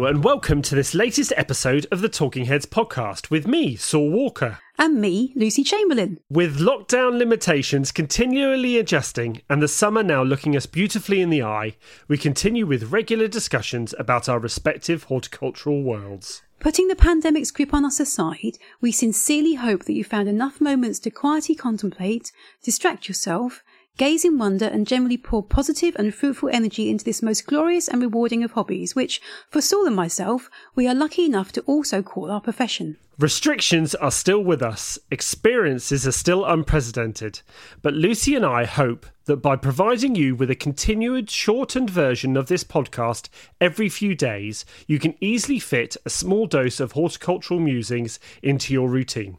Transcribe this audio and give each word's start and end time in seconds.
Hello, 0.00 0.08
and 0.08 0.24
welcome 0.24 0.62
to 0.62 0.74
this 0.74 0.94
latest 0.94 1.30
episode 1.36 1.86
of 1.92 2.00
the 2.00 2.08
Talking 2.08 2.46
Heads 2.46 2.64
podcast 2.64 3.28
with 3.28 3.46
me, 3.46 3.76
Saul 3.76 4.10
Walker. 4.10 4.58
And 4.78 4.98
me, 4.98 5.34
Lucy 5.36 5.62
Chamberlain. 5.62 6.20
With 6.30 6.58
lockdown 6.58 7.18
limitations 7.18 7.92
continually 7.92 8.78
adjusting 8.78 9.42
and 9.50 9.60
the 9.60 9.68
summer 9.68 10.02
now 10.02 10.22
looking 10.22 10.56
us 10.56 10.64
beautifully 10.64 11.20
in 11.20 11.28
the 11.28 11.42
eye, 11.42 11.76
we 12.08 12.16
continue 12.16 12.64
with 12.64 12.90
regular 12.90 13.28
discussions 13.28 13.94
about 13.98 14.26
our 14.26 14.38
respective 14.38 15.02
horticultural 15.04 15.82
worlds. 15.82 16.40
Putting 16.60 16.88
the 16.88 16.96
pandemic's 16.96 17.50
grip 17.50 17.74
on 17.74 17.84
us 17.84 18.00
aside, 18.00 18.56
we 18.80 18.92
sincerely 18.92 19.56
hope 19.56 19.84
that 19.84 19.92
you 19.92 20.02
found 20.02 20.30
enough 20.30 20.62
moments 20.62 20.98
to 21.00 21.10
quietly 21.10 21.54
contemplate, 21.54 22.32
distract 22.62 23.06
yourself, 23.06 23.62
gaze 24.00 24.24
in 24.24 24.38
wonder, 24.38 24.64
and 24.64 24.86
generally 24.86 25.18
pour 25.18 25.42
positive 25.42 25.94
and 25.98 26.14
fruitful 26.14 26.48
energy 26.54 26.88
into 26.88 27.04
this 27.04 27.22
most 27.22 27.46
glorious 27.46 27.86
and 27.86 28.00
rewarding 28.00 28.42
of 28.42 28.52
hobbies, 28.52 28.96
which, 28.96 29.20
for 29.50 29.60
Saul 29.60 29.86
and 29.86 29.94
myself, 29.94 30.48
we 30.74 30.88
are 30.88 30.94
lucky 30.94 31.26
enough 31.26 31.52
to 31.52 31.60
also 31.66 32.00
call 32.00 32.30
our 32.30 32.40
profession. 32.40 32.96
Restrictions 33.18 33.94
are 33.94 34.10
still 34.10 34.42
with 34.42 34.62
us, 34.62 34.98
experiences 35.10 36.06
are 36.06 36.12
still 36.12 36.46
unprecedented, 36.46 37.42
but 37.82 37.92
Lucy 37.92 38.34
and 38.34 38.46
I 38.46 38.64
hope 38.64 39.04
that 39.26 39.42
by 39.42 39.56
providing 39.56 40.14
you 40.14 40.34
with 40.34 40.50
a 40.50 40.54
continued 40.54 41.28
shortened 41.28 41.90
version 41.90 42.38
of 42.38 42.46
this 42.46 42.64
podcast 42.64 43.28
every 43.60 43.90
few 43.90 44.14
days, 44.14 44.64
you 44.86 44.98
can 44.98 45.14
easily 45.20 45.58
fit 45.58 45.98
a 46.06 46.10
small 46.10 46.46
dose 46.46 46.80
of 46.80 46.92
horticultural 46.92 47.60
musings 47.60 48.18
into 48.42 48.72
your 48.72 48.88
routine. 48.88 49.36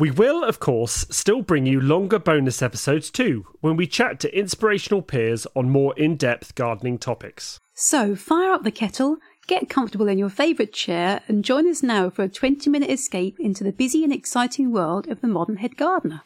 We 0.00 0.10
will, 0.10 0.42
of 0.42 0.60
course, 0.60 1.04
still 1.10 1.42
bring 1.42 1.66
you 1.66 1.78
longer 1.78 2.18
bonus 2.18 2.62
episodes 2.62 3.10
too, 3.10 3.46
when 3.60 3.76
we 3.76 3.86
chat 3.86 4.18
to 4.20 4.34
inspirational 4.34 5.02
peers 5.02 5.46
on 5.54 5.68
more 5.68 5.94
in 5.94 6.16
depth 6.16 6.54
gardening 6.54 6.96
topics. 6.96 7.60
So 7.74 8.16
fire 8.16 8.50
up 8.50 8.62
the 8.62 8.70
kettle, 8.70 9.18
get 9.46 9.68
comfortable 9.68 10.08
in 10.08 10.16
your 10.16 10.30
favourite 10.30 10.72
chair, 10.72 11.20
and 11.28 11.44
join 11.44 11.68
us 11.68 11.82
now 11.82 12.08
for 12.08 12.22
a 12.22 12.30
20 12.30 12.70
minute 12.70 12.88
escape 12.88 13.38
into 13.38 13.62
the 13.62 13.72
busy 13.72 14.02
and 14.02 14.10
exciting 14.10 14.72
world 14.72 15.06
of 15.06 15.20
the 15.20 15.28
modern 15.28 15.58
head 15.58 15.76
gardener. 15.76 16.22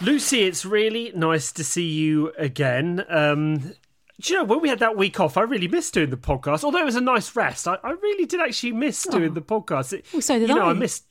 Lucy, 0.00 0.42
it's 0.42 0.64
really 0.64 1.10
nice 1.16 1.50
to 1.50 1.64
see 1.64 1.88
you 1.88 2.32
again. 2.38 3.04
Um, 3.08 3.74
do 4.20 4.32
you 4.32 4.38
know 4.38 4.44
when 4.44 4.60
we 4.60 4.68
had 4.68 4.78
that 4.78 4.96
week 4.96 5.20
off? 5.20 5.36
I 5.36 5.42
really 5.42 5.68
missed 5.68 5.94
doing 5.94 6.10
the 6.10 6.16
podcast. 6.16 6.64
Although 6.64 6.80
it 6.80 6.84
was 6.86 6.96
a 6.96 7.00
nice 7.00 7.34
rest, 7.36 7.68
I, 7.68 7.76
I 7.84 7.90
really 7.90 8.24
did 8.26 8.40
actually 8.40 8.72
miss 8.72 9.02
doing 9.04 9.30
Oh. 9.30 9.34
the 9.34 9.42
podcast. 9.42 9.92
It, 9.92 10.06
Well, 10.12 10.22
so 10.22 10.38
did 10.38 10.48
you 10.48 10.54
know, 10.54 10.66
I. 10.66 10.70
I 10.70 10.72
missed. 10.72 11.04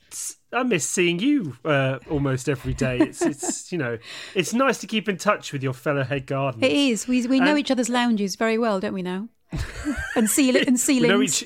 I 0.53 0.63
miss 0.63 0.87
seeing 0.87 1.19
you 1.19 1.57
uh, 1.65 1.99
almost 2.09 2.47
every 2.47 2.73
day. 2.73 2.97
It's, 2.99 3.21
it's 3.21 3.71
you 3.71 3.77
know, 3.77 3.97
it's 4.33 4.53
nice 4.53 4.77
to 4.79 4.87
keep 4.87 5.09
in 5.09 5.17
touch 5.17 5.51
with 5.51 5.61
your 5.61 5.73
fellow 5.73 6.03
head 6.03 6.25
gardeners. 6.25 6.69
It 6.69 6.75
is. 6.75 7.07
We, 7.07 7.27
we 7.27 7.39
know 7.41 7.51
And- 7.51 7.59
each 7.59 7.71
other's 7.71 7.89
lounges 7.89 8.35
very 8.37 8.57
well, 8.57 8.79
don't 8.79 8.93
we 8.93 9.01
now? 9.01 9.27
and 10.15 10.27
ceil- 10.27 10.67
and 10.67 10.79
ceilings. 10.79 11.09
know 11.09 11.21
each, 11.21 11.45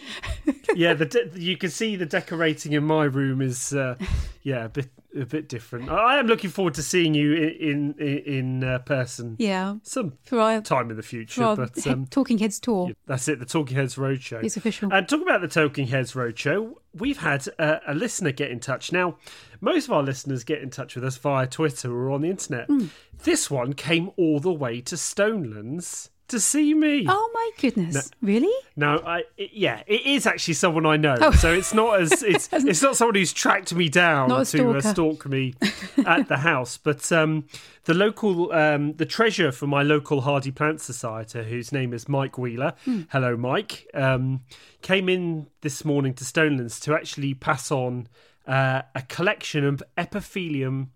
yeah, 0.75 0.93
the 0.93 1.05
de- 1.05 1.39
you 1.39 1.57
can 1.57 1.69
see 1.69 1.95
the 1.95 2.05
decorating 2.05 2.73
in 2.73 2.83
my 2.83 3.05
room 3.05 3.41
is 3.41 3.73
uh, 3.73 3.95
yeah 4.43 4.65
a 4.65 4.69
bit 4.69 4.89
a 5.17 5.25
bit 5.25 5.49
different. 5.49 5.89
I 5.89 6.19
am 6.19 6.27
looking 6.27 6.49
forward 6.49 6.75
to 6.75 6.83
seeing 6.83 7.13
you 7.13 7.33
in 7.33 7.93
in, 7.93 8.17
in 8.25 8.63
uh, 8.63 8.79
person 8.79 9.35
yeah. 9.39 9.75
some 9.83 10.13
our, 10.31 10.61
time 10.61 10.91
in 10.91 10.97
the 10.97 11.03
future. 11.03 11.55
But 11.55 11.85
um, 11.87 12.05
Talking 12.07 12.37
Heads 12.37 12.59
tour. 12.59 12.91
that's 13.07 13.27
it. 13.27 13.39
The 13.39 13.45
Talking 13.45 13.75
Heads 13.75 13.95
Roadshow. 13.95 14.43
It's 14.43 14.57
official. 14.57 14.93
And 14.93 15.07
talking 15.07 15.27
about 15.27 15.41
the 15.41 15.47
Talking 15.47 15.87
Heads 15.87 16.13
Roadshow, 16.13 16.75
we've 16.93 17.19
had 17.19 17.47
a, 17.59 17.91
a 17.91 17.93
listener 17.93 18.31
get 18.31 18.51
in 18.51 18.59
touch. 18.59 18.91
Now, 18.91 19.17
most 19.61 19.85
of 19.85 19.93
our 19.93 20.03
listeners 20.03 20.43
get 20.43 20.61
in 20.61 20.69
touch 20.69 20.95
with 20.95 21.03
us 21.03 21.17
via 21.17 21.47
Twitter 21.47 21.91
or 21.91 22.11
on 22.11 22.21
the 22.21 22.29
internet. 22.29 22.67
Hmm. 22.67 22.85
This 23.23 23.49
one 23.49 23.73
came 23.73 24.11
all 24.15 24.39
the 24.39 24.53
way 24.53 24.81
to 24.81 24.95
Stonelands 24.95 26.09
to 26.29 26.39
see 26.39 26.73
me. 26.73 27.05
Oh 27.07 27.29
my 27.33 27.49
goodness. 27.59 28.11
Really? 28.21 28.53
No, 28.75 29.01
I 29.05 29.23
it- 29.37 29.51
yeah, 29.53 29.83
it 29.87 30.05
is 30.05 30.25
actually 30.25 30.53
someone 30.55 30.85
I 30.85 30.97
know. 30.97 31.15
Oh. 31.19 31.31
So 31.31 31.53
it's 31.53 31.73
not 31.73 31.99
as 31.99 32.23
it's 32.23 32.49
it's 32.51 32.81
not 32.81 32.95
someone 32.95 33.15
who's 33.15 33.33
tracked 33.33 33.73
me 33.73 33.89
down 33.89 34.29
to 34.29 34.71
uh, 34.77 34.81
stalk 34.81 35.25
me 35.25 35.53
at 36.05 36.27
the 36.27 36.37
house, 36.37 36.77
but 36.77 37.11
um, 37.11 37.45
the 37.85 37.93
local 37.93 38.51
um, 38.51 38.93
the 38.93 39.05
treasurer 39.05 39.51
for 39.51 39.67
my 39.67 39.83
local 39.83 40.21
hardy 40.21 40.51
plant 40.51 40.81
society, 40.81 41.43
whose 41.43 41.71
name 41.71 41.93
is 41.93 42.07
Mike 42.07 42.37
Wheeler. 42.37 42.73
Hmm. 42.85 43.01
Hello, 43.09 43.35
Mike. 43.35 43.87
Um, 43.93 44.41
came 44.81 45.09
in 45.09 45.47
this 45.61 45.83
morning 45.83 46.13
to 46.15 46.23
Stonelands 46.23 46.81
to 46.83 46.93
actually 46.93 47.33
pass 47.33 47.71
on 47.71 48.07
uh, 48.47 48.81
a 48.95 49.01
collection 49.03 49.65
of 49.65 49.83
Epiphyllum 49.97 50.87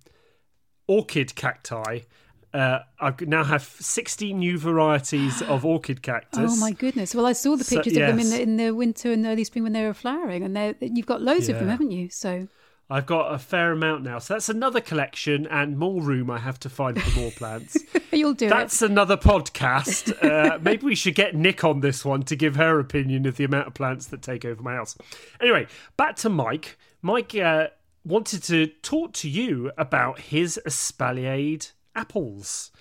orchid 0.88 1.36
cacti. 1.36 2.00
Uh, 2.54 2.80
I 3.00 3.14
now 3.22 3.44
have 3.44 3.64
60 3.64 4.34
new 4.34 4.58
varieties 4.60 5.42
of 5.42 5.66
orchid 5.74 6.02
cactus. 6.04 6.52
Oh 6.52 6.56
my 6.58 6.72
goodness. 6.72 7.16
Well, 7.16 7.26
I 7.26 7.34
saw 7.34 7.56
the 7.56 7.64
So- 7.64 7.78
pictures 7.78 7.94
of 7.98 8.08
them 8.08 8.20
in 8.20 8.30
the, 8.30 8.42
in 8.42 8.58
the 8.58 8.72
winter 8.72 9.12
and 9.12 9.26
early 9.26 9.44
spring 9.44 9.64
when 9.64 9.74
they 9.74 9.84
were 9.86 9.94
flowering, 9.94 10.44
and 10.44 10.76
you've 10.82 11.08
got 11.08 11.22
loads 11.22 11.50
of 11.50 11.58
them, 11.60 11.70
haven't 11.70 11.92
you? 11.92 12.10
So 12.10 12.48
I've 12.90 13.06
got 13.08 13.34
a 13.34 13.40
fair 13.40 13.72
amount 13.72 14.04
now. 14.04 14.20
So 14.20 14.36
that's 14.36 14.50
another 14.50 14.82
collection 14.82 15.48
and 15.48 15.80
more 15.80 16.00
room 16.02 16.30
I 16.30 16.38
have 16.38 16.60
to 16.60 16.70
find 16.70 17.02
for 17.02 17.20
more 17.20 17.32
plants. 17.32 17.78
you'll 18.12 18.34
do 18.36 18.46
it. 18.46 18.50
that's 18.50 18.84
another 18.84 19.18
podcast. 19.18 20.14
Uh, 20.24 20.60
maybe 20.62 20.86
we 20.86 20.94
should 20.96 21.16
get 21.16 21.34
Nick 21.34 21.64
on 21.64 21.80
this 21.80 22.06
one 22.06 22.22
to 22.24 22.36
give 22.36 22.56
her 22.58 22.80
opinion 22.80 23.26
of 23.26 23.38
the 23.38 23.46
amount 23.46 23.68
of 23.68 23.74
plants 23.74 24.08
that 24.08 24.22
take 24.22 24.46
over 24.46 24.62
my 24.62 24.76
house. 24.76 24.96
Anyway, 25.42 25.66
back 25.98 26.18
to 26.18 26.30
Mike. 26.30 26.78
Mike 27.02 27.34
uh, 27.36 27.68
wanted 28.06 28.44
to 28.44 28.68
talk 28.68 29.14
to 29.14 29.30
you 29.30 29.72
about 29.78 30.20
his 30.20 30.60
espaliered 30.66 31.72
apples 31.96 32.72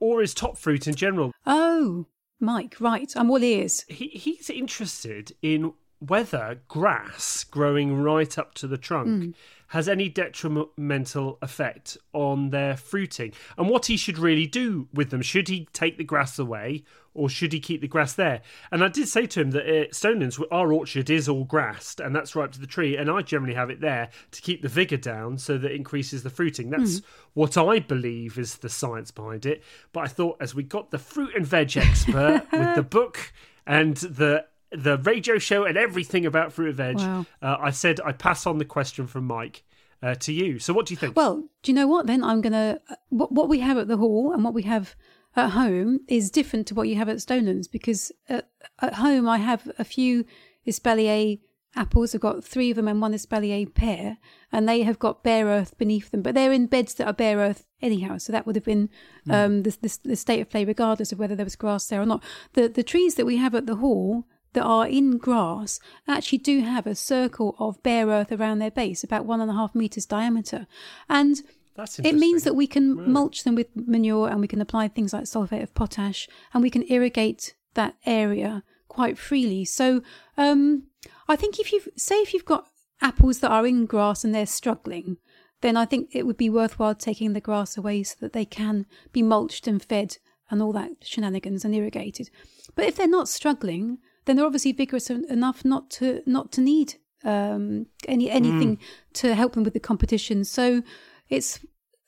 or- 0.00 0.20
his 0.20 0.34
top 0.34 0.58
fruit 0.58 0.86
in 0.86 0.94
general. 0.94 1.32
Oh, 1.46 2.06
Mike, 2.38 2.80
right. 2.80 3.12
I'm 3.16 3.30
all 3.30 3.42
ears. 3.42 3.84
he, 3.88 4.08
he's 4.08 4.50
interested 4.50 5.32
in 5.42 5.72
whether 6.00 6.60
grass 6.66 7.44
growing 7.44 8.02
right 8.02 8.38
up 8.38 8.54
to 8.54 8.66
the 8.66 8.78
trunk 8.78 9.08
hmm. 9.08 9.30
has 9.68 9.88
any 9.88 10.08
detrimental 10.08 11.38
effect 11.42 11.98
on 12.14 12.50
their 12.50 12.76
fruiting 12.76 13.32
and 13.58 13.68
what 13.68 13.86
he 13.86 13.96
should 13.96 14.18
really 14.18 14.46
do 14.46 14.88
with 14.94 15.10
them. 15.10 15.20
Should 15.20 15.48
he 15.48 15.68
take 15.72 15.98
the 15.98 16.04
grass 16.04 16.38
away 16.38 16.84
or 17.14 17.28
should 17.28 17.52
he 17.52 17.60
keep 17.60 17.80
the 17.80 17.88
grass 17.88 18.12
there? 18.14 18.40
And 18.70 18.84
I 18.84 18.88
did 18.88 19.08
say 19.08 19.26
to 19.26 19.40
him 19.40 19.50
that 19.50 19.66
at 19.66 19.92
Stonelands, 19.92 20.40
our 20.52 20.72
orchard 20.72 21.10
is 21.10 21.28
all 21.28 21.44
grassed 21.44 21.98
and 22.00 22.14
that's 22.14 22.36
right 22.36 22.44
up 22.44 22.52
to 22.52 22.60
the 22.60 22.66
tree. 22.66 22.96
And 22.96 23.10
I 23.10 23.22
generally 23.22 23.54
have 23.54 23.68
it 23.70 23.80
there 23.80 24.10
to 24.30 24.40
keep 24.40 24.62
the 24.62 24.68
vigour 24.68 24.98
down 24.98 25.36
so 25.38 25.58
that 25.58 25.72
it 25.72 25.76
increases 25.76 26.22
the 26.22 26.30
fruiting. 26.30 26.70
That's 26.70 27.02
what 27.34 27.56
I 27.58 27.80
believe 27.80 28.38
is 28.38 28.56
the 28.58 28.68
science 28.68 29.10
behind 29.10 29.44
it. 29.46 29.62
But 29.92 30.00
I 30.00 30.06
thought 30.06 30.36
as 30.40 30.54
we 30.54 30.62
got 30.62 30.90
the 30.90 30.98
fruit 30.98 31.34
and 31.34 31.44
veg 31.46 31.76
expert 31.76 32.46
with 32.52 32.74
the 32.76 32.82
book 32.82 33.32
and 33.66 33.96
the 33.96 34.44
the 34.72 34.98
radio 34.98 35.36
show 35.38 35.64
and 35.64 35.76
everything 35.76 36.24
about 36.26 36.52
fruit 36.52 36.68
and 36.68 36.76
veg, 36.76 36.96
Wow. 36.98 37.26
uh, 37.42 37.56
I 37.60 37.70
said 37.70 38.00
I'd 38.04 38.20
pass 38.20 38.46
on 38.46 38.58
the 38.58 38.64
question 38.64 39.08
from 39.08 39.24
Mike 39.26 39.64
uh, 40.00 40.14
to 40.14 40.32
you. 40.32 40.60
So 40.60 40.72
what 40.72 40.86
do 40.86 40.94
you 40.94 40.96
think? 40.96 41.16
Well, 41.16 41.48
do 41.64 41.72
you 41.72 41.74
know 41.74 41.88
what 41.88 42.06
then? 42.06 42.22
I'm 42.22 42.40
going 42.40 42.52
to. 42.52 42.80
What, 43.08 43.32
what 43.32 43.48
we 43.48 43.58
have 43.58 43.78
at 43.78 43.88
the 43.88 43.96
hall 43.96 44.32
and 44.32 44.44
what 44.44 44.54
we 44.54 44.62
have 44.62 44.94
at 45.36 45.50
home 45.50 46.00
is 46.08 46.30
different 46.30 46.66
to 46.66 46.74
what 46.74 46.88
you 46.88 46.96
have 46.96 47.08
at 47.08 47.18
Stonelands 47.18 47.70
because 47.70 48.12
at, 48.28 48.48
at 48.80 48.94
home 48.94 49.28
I 49.28 49.38
have 49.38 49.70
a 49.78 49.84
few 49.84 50.24
Espalier 50.66 51.40
apples. 51.76 52.14
I've 52.14 52.20
got 52.20 52.44
three 52.44 52.70
of 52.70 52.76
them 52.76 52.88
and 52.88 53.00
one 53.00 53.12
Espalier 53.12 53.72
pear, 53.72 54.18
and 54.52 54.68
they 54.68 54.82
have 54.82 54.98
got 54.98 55.22
bare 55.22 55.46
earth 55.46 55.78
beneath 55.78 56.10
them, 56.10 56.22
but 56.22 56.34
they're 56.34 56.52
in 56.52 56.66
beds 56.66 56.94
that 56.94 57.06
are 57.06 57.12
bare 57.12 57.38
earth 57.38 57.64
anyhow. 57.80 58.18
So 58.18 58.32
that 58.32 58.46
would 58.46 58.56
have 58.56 58.64
been 58.64 58.90
um, 59.28 59.62
the, 59.62 59.76
the, 59.80 59.98
the 60.04 60.16
state 60.16 60.40
of 60.40 60.50
play 60.50 60.64
regardless 60.64 61.12
of 61.12 61.18
whether 61.18 61.36
there 61.36 61.46
was 61.46 61.56
grass 61.56 61.86
there 61.86 62.02
or 62.02 62.06
not. 62.06 62.22
The, 62.54 62.68
the 62.68 62.82
trees 62.82 63.14
that 63.14 63.26
we 63.26 63.36
have 63.36 63.54
at 63.54 63.66
the 63.66 63.76
hall 63.76 64.26
that 64.52 64.64
are 64.64 64.86
in 64.86 65.16
grass 65.18 65.78
actually 66.08 66.38
do 66.38 66.60
have 66.60 66.86
a 66.86 66.94
circle 66.94 67.54
of 67.58 67.82
bare 67.82 68.06
earth 68.06 68.32
around 68.32 68.58
their 68.58 68.70
base, 68.70 69.04
about 69.04 69.24
one 69.24 69.40
and 69.40 69.50
a 69.50 69.54
half 69.54 69.74
meters 69.74 70.06
diameter. 70.06 70.66
And 71.08 71.42
That's 71.76 71.98
it 71.98 72.14
means 72.14 72.44
that 72.44 72.56
we 72.56 72.66
can 72.66 73.10
mulch 73.10 73.44
them 73.44 73.54
with 73.54 73.68
manure 73.74 74.28
and 74.28 74.40
we 74.40 74.48
can 74.48 74.60
apply 74.60 74.88
things 74.88 75.12
like 75.12 75.24
sulfate 75.24 75.62
of 75.62 75.74
potash 75.74 76.28
and 76.52 76.62
we 76.62 76.70
can 76.70 76.84
irrigate 76.90 77.54
that 77.74 77.94
area 78.04 78.64
quite 78.88 79.16
freely. 79.16 79.64
So 79.64 80.02
um, 80.36 80.84
I 81.28 81.36
think 81.36 81.58
if 81.58 81.72
you've, 81.72 81.88
say, 81.96 82.16
if 82.16 82.34
you've 82.34 82.44
got 82.44 82.66
apples 83.00 83.38
that 83.38 83.50
are 83.50 83.66
in 83.66 83.86
grass 83.86 84.24
and 84.24 84.34
they're 84.34 84.46
struggling, 84.46 85.16
then 85.60 85.76
I 85.76 85.84
think 85.84 86.10
it 86.12 86.26
would 86.26 86.36
be 86.36 86.50
worthwhile 86.50 86.94
taking 86.94 87.32
the 87.32 87.40
grass 87.40 87.76
away 87.76 88.02
so 88.02 88.16
that 88.20 88.32
they 88.32 88.44
can 88.44 88.86
be 89.12 89.22
mulched 89.22 89.66
and 89.66 89.82
fed 89.82 90.18
and 90.50 90.60
all 90.60 90.72
that 90.72 90.90
shenanigans 91.02 91.64
and 91.64 91.74
irrigated. 91.74 92.30
But 92.74 92.86
if 92.86 92.96
they're 92.96 93.06
not 93.06 93.28
struggling, 93.28 93.98
then 94.24 94.36
they're 94.36 94.46
obviously 94.46 94.72
vigorous 94.72 95.10
enough 95.10 95.64
not 95.64 95.90
to 95.90 96.22
not 96.26 96.52
to 96.52 96.60
need 96.60 96.94
um, 97.24 97.86
any 98.08 98.30
anything 98.30 98.78
to 99.14 99.34
help 99.34 99.52
them 99.52 99.62
with 99.62 99.74
the 99.74 99.80
competition. 99.80 100.44
So 100.44 100.82
it's 101.30 101.60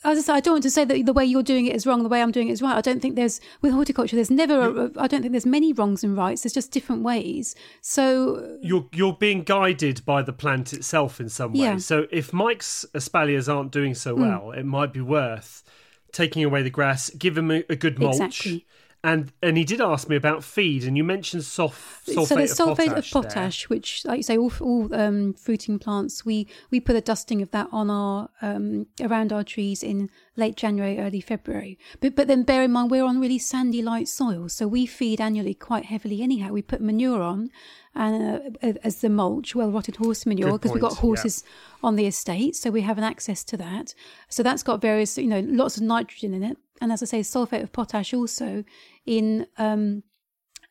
as 0.04 0.18
I 0.18 0.20
say, 0.20 0.32
I 0.32 0.40
don't 0.40 0.54
want 0.54 0.62
to 0.64 0.70
say 0.70 0.84
that 0.84 1.06
the 1.06 1.12
way 1.12 1.24
you're 1.24 1.44
doing 1.44 1.66
it 1.66 1.76
is 1.76 1.86
wrong, 1.86 2.02
the 2.02 2.08
way 2.08 2.20
I'm 2.20 2.32
doing 2.32 2.48
it 2.48 2.52
is 2.52 2.62
right. 2.62 2.76
I 2.76 2.80
don't 2.80 3.00
think 3.00 3.14
there's 3.14 3.40
with 3.60 3.72
horticulture. 3.72 4.16
There's 4.16 4.30
never. 4.30 4.86
A, 4.86 4.90
I 4.96 5.06
don't 5.06 5.22
think 5.22 5.30
there's 5.30 5.46
many 5.46 5.72
wrongs 5.72 6.02
and 6.02 6.16
rights. 6.16 6.42
There's 6.42 6.52
just 6.52 6.72
different 6.72 7.02
ways. 7.02 7.54
So 7.80 8.58
you're 8.60 8.88
you're 8.92 9.12
being 9.12 9.44
guided 9.44 10.04
by 10.04 10.22
the 10.22 10.32
plant 10.32 10.72
itself 10.72 11.20
in 11.20 11.28
some 11.28 11.52
way. 11.52 11.60
Yeah. 11.60 11.76
So 11.76 12.06
if 12.10 12.32
Mike's 12.32 12.84
espaliers 12.94 13.52
aren't 13.52 13.70
doing 13.70 13.94
so 13.94 14.14
hmm. 14.14 14.22
well, 14.22 14.50
it 14.52 14.64
might 14.64 14.92
be 14.92 15.00
worth 15.00 15.62
taking 16.10 16.44
away 16.44 16.62
the 16.62 16.70
grass, 16.70 17.10
give 17.10 17.34
them 17.34 17.50
a, 17.50 17.64
a 17.70 17.76
good 17.76 17.98
mulch, 17.98 18.16
Exactly. 18.16 18.66
And 19.04 19.32
and 19.42 19.56
he 19.56 19.64
did 19.64 19.80
ask 19.80 20.08
me 20.08 20.14
about 20.14 20.44
feed, 20.44 20.84
and 20.84 20.96
you 20.96 21.02
mentioned 21.02 21.42
soft 21.42 22.06
sulfate, 22.06 22.26
so 22.26 22.34
there's 22.36 22.60
of 22.60 22.68
sulfate 22.68 22.88
potash. 22.88 23.14
of 23.14 23.22
potash, 23.22 23.68
which, 23.68 24.04
like 24.04 24.18
you 24.18 24.22
say, 24.22 24.38
all, 24.38 24.52
all 24.60 24.94
um, 24.94 25.34
fruiting 25.34 25.78
plants, 25.80 26.24
we 26.24 26.46
we 26.70 26.78
put 26.78 26.94
a 26.94 27.00
dusting 27.00 27.42
of 27.42 27.50
that 27.50 27.68
on 27.72 27.90
our 27.90 28.28
um, 28.42 28.86
around 29.00 29.32
our 29.32 29.42
trees 29.42 29.82
in 29.82 30.08
late 30.36 30.56
January, 30.56 31.00
early 31.00 31.20
February. 31.20 31.78
But 32.00 32.14
but 32.14 32.28
then 32.28 32.44
bear 32.44 32.62
in 32.62 32.70
mind 32.70 32.92
we're 32.92 33.04
on 33.04 33.20
really 33.20 33.38
sandy, 33.38 33.82
light 33.82 34.06
soil, 34.06 34.48
so 34.48 34.68
we 34.68 34.86
feed 34.86 35.20
annually 35.20 35.54
quite 35.54 35.86
heavily. 35.86 36.22
Anyhow, 36.22 36.52
we 36.52 36.62
put 36.62 36.80
manure 36.80 37.22
on, 37.22 37.50
and 37.96 38.56
uh, 38.62 38.72
as 38.84 39.00
the 39.00 39.10
mulch, 39.10 39.56
well 39.56 39.72
rotted 39.72 39.96
horse 39.96 40.26
manure, 40.26 40.52
because 40.52 40.72
we've 40.72 40.80
got 40.80 40.98
horses 40.98 41.42
on 41.82 41.96
the 41.96 42.06
estate, 42.06 42.54
so 42.54 42.70
we 42.70 42.82
have 42.82 42.98
an 42.98 43.04
access 43.04 43.42
to 43.42 43.56
that. 43.56 43.94
So 44.28 44.44
that's 44.44 44.62
got 44.62 44.80
various, 44.80 45.18
you 45.18 45.26
know, 45.26 45.40
lots 45.40 45.76
of 45.76 45.82
nitrogen 45.82 46.34
in 46.34 46.44
it, 46.44 46.56
and 46.80 46.92
as 46.92 47.02
I 47.02 47.06
say, 47.06 47.20
sulfate 47.20 47.64
of 47.64 47.72
potash 47.72 48.14
also 48.14 48.64
in. 49.06 49.46
Um, 49.58 50.02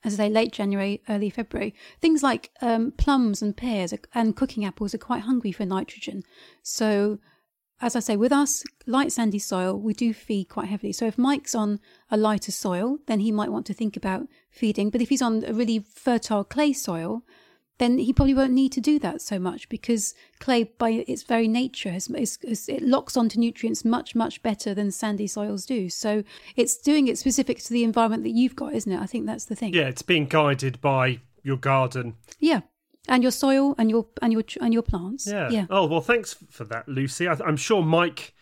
as 0.04 0.20
I 0.20 0.26
say, 0.26 0.30
late 0.30 0.52
January, 0.52 1.02
early 1.10 1.30
February. 1.30 1.76
Things 2.00 2.24
like 2.24 2.50
um, 2.62 2.92
plums 2.92 3.42
and 3.42 3.56
pears 3.56 3.94
and 4.16 4.36
cooking 4.36 4.66
apples 4.66 4.96
are 4.96 5.00
quite 5.00 5.22
hungry 5.22 5.52
for 5.52 5.64
nitrogen. 5.64 6.24
So, 6.64 7.20
as 7.82 7.96
I 7.96 8.00
say, 8.00 8.16
with 8.16 8.32
us, 8.32 8.64
light 8.88 9.12
sandy 9.12 9.38
soil, 9.38 9.80
we 9.80 9.94
do 9.94 10.14
feed 10.14 10.46
quite 10.46 10.70
heavily. 10.70 10.92
So, 10.92 11.06
if 11.06 11.20
Mike's 11.20 11.54
on 11.54 11.80
a 12.10 12.18
lighter 12.18 12.52
soil, 12.52 12.98
then 13.06 13.20
he 13.20 13.32
might 13.32 13.52
want 13.52 13.68
to 13.68 13.76
think 13.76 13.96
about 13.96 14.28
feeding. 14.50 14.90
But 14.90 15.02
if 15.02 15.10
he's 15.10 15.22
on 15.22 15.44
a 15.46 15.54
really 15.54 15.80
fertile 15.80 16.44
clay 16.44 16.74
soil, 16.74 17.24
then 17.82 17.98
he 17.98 18.14
probably 18.14 18.36
won't 18.36 18.54
need 18.54 18.72
to 18.72 18.80
do 18.80 19.00
that 19.00 19.22
so 19.22 19.40
much 19.40 19.68
because 19.68 20.14
clay, 20.40 20.66
by 20.66 20.92
its 21.08 21.24
very 21.24 21.48
nature, 21.48 21.90
has, 21.90 22.08
is, 22.10 22.38
is, 22.44 22.70
it 22.70 22.84
locks 22.84 23.18
onto 23.18 23.40
nutrients 23.40 23.84
much, 23.84 24.14
much 24.14 24.44
better 24.44 24.76
than 24.76 24.92
sandy 24.92 25.26
soils 25.26 25.66
do. 25.66 25.90
So 25.90 26.24
it's 26.56 26.78
doing 26.78 27.08
it 27.08 27.18
specific 27.18 27.58
to 27.64 27.74
the 27.74 27.84
environment 27.84 28.22
that 28.24 28.30
you've 28.30 28.56
got, 28.56 28.74
isn't 28.74 28.92
it? 28.92 29.00
I 29.00 29.08
think 29.08 29.26
that's 29.26 29.46
the 29.46 29.56
thing. 29.56 29.74
Yeah, 29.74 29.88
it's 29.88 30.04
being 30.04 30.28
guided 30.28 30.80
by 30.80 31.22
your 31.42 31.58
garden. 31.58 32.18
Yeah. 32.40 32.62
And 33.08 33.24
your 33.24 33.32
soil 33.32 33.74
and 33.80 33.90
your 33.90 34.06
and 34.22 34.32
your 34.32 34.44
and 34.62 34.72
your 34.72 34.84
plants. 34.84 35.26
Yeah. 35.26 35.50
Yeah. 35.50 35.66
Oh 35.72 35.88
well, 35.88 36.02
thanks 36.02 36.36
for 36.52 36.66
that, 36.66 36.88
Lucy. 36.88 37.28
I, 37.28 37.34
I'm 37.44 37.58
sure 37.58 37.82
Mike. 37.82 38.36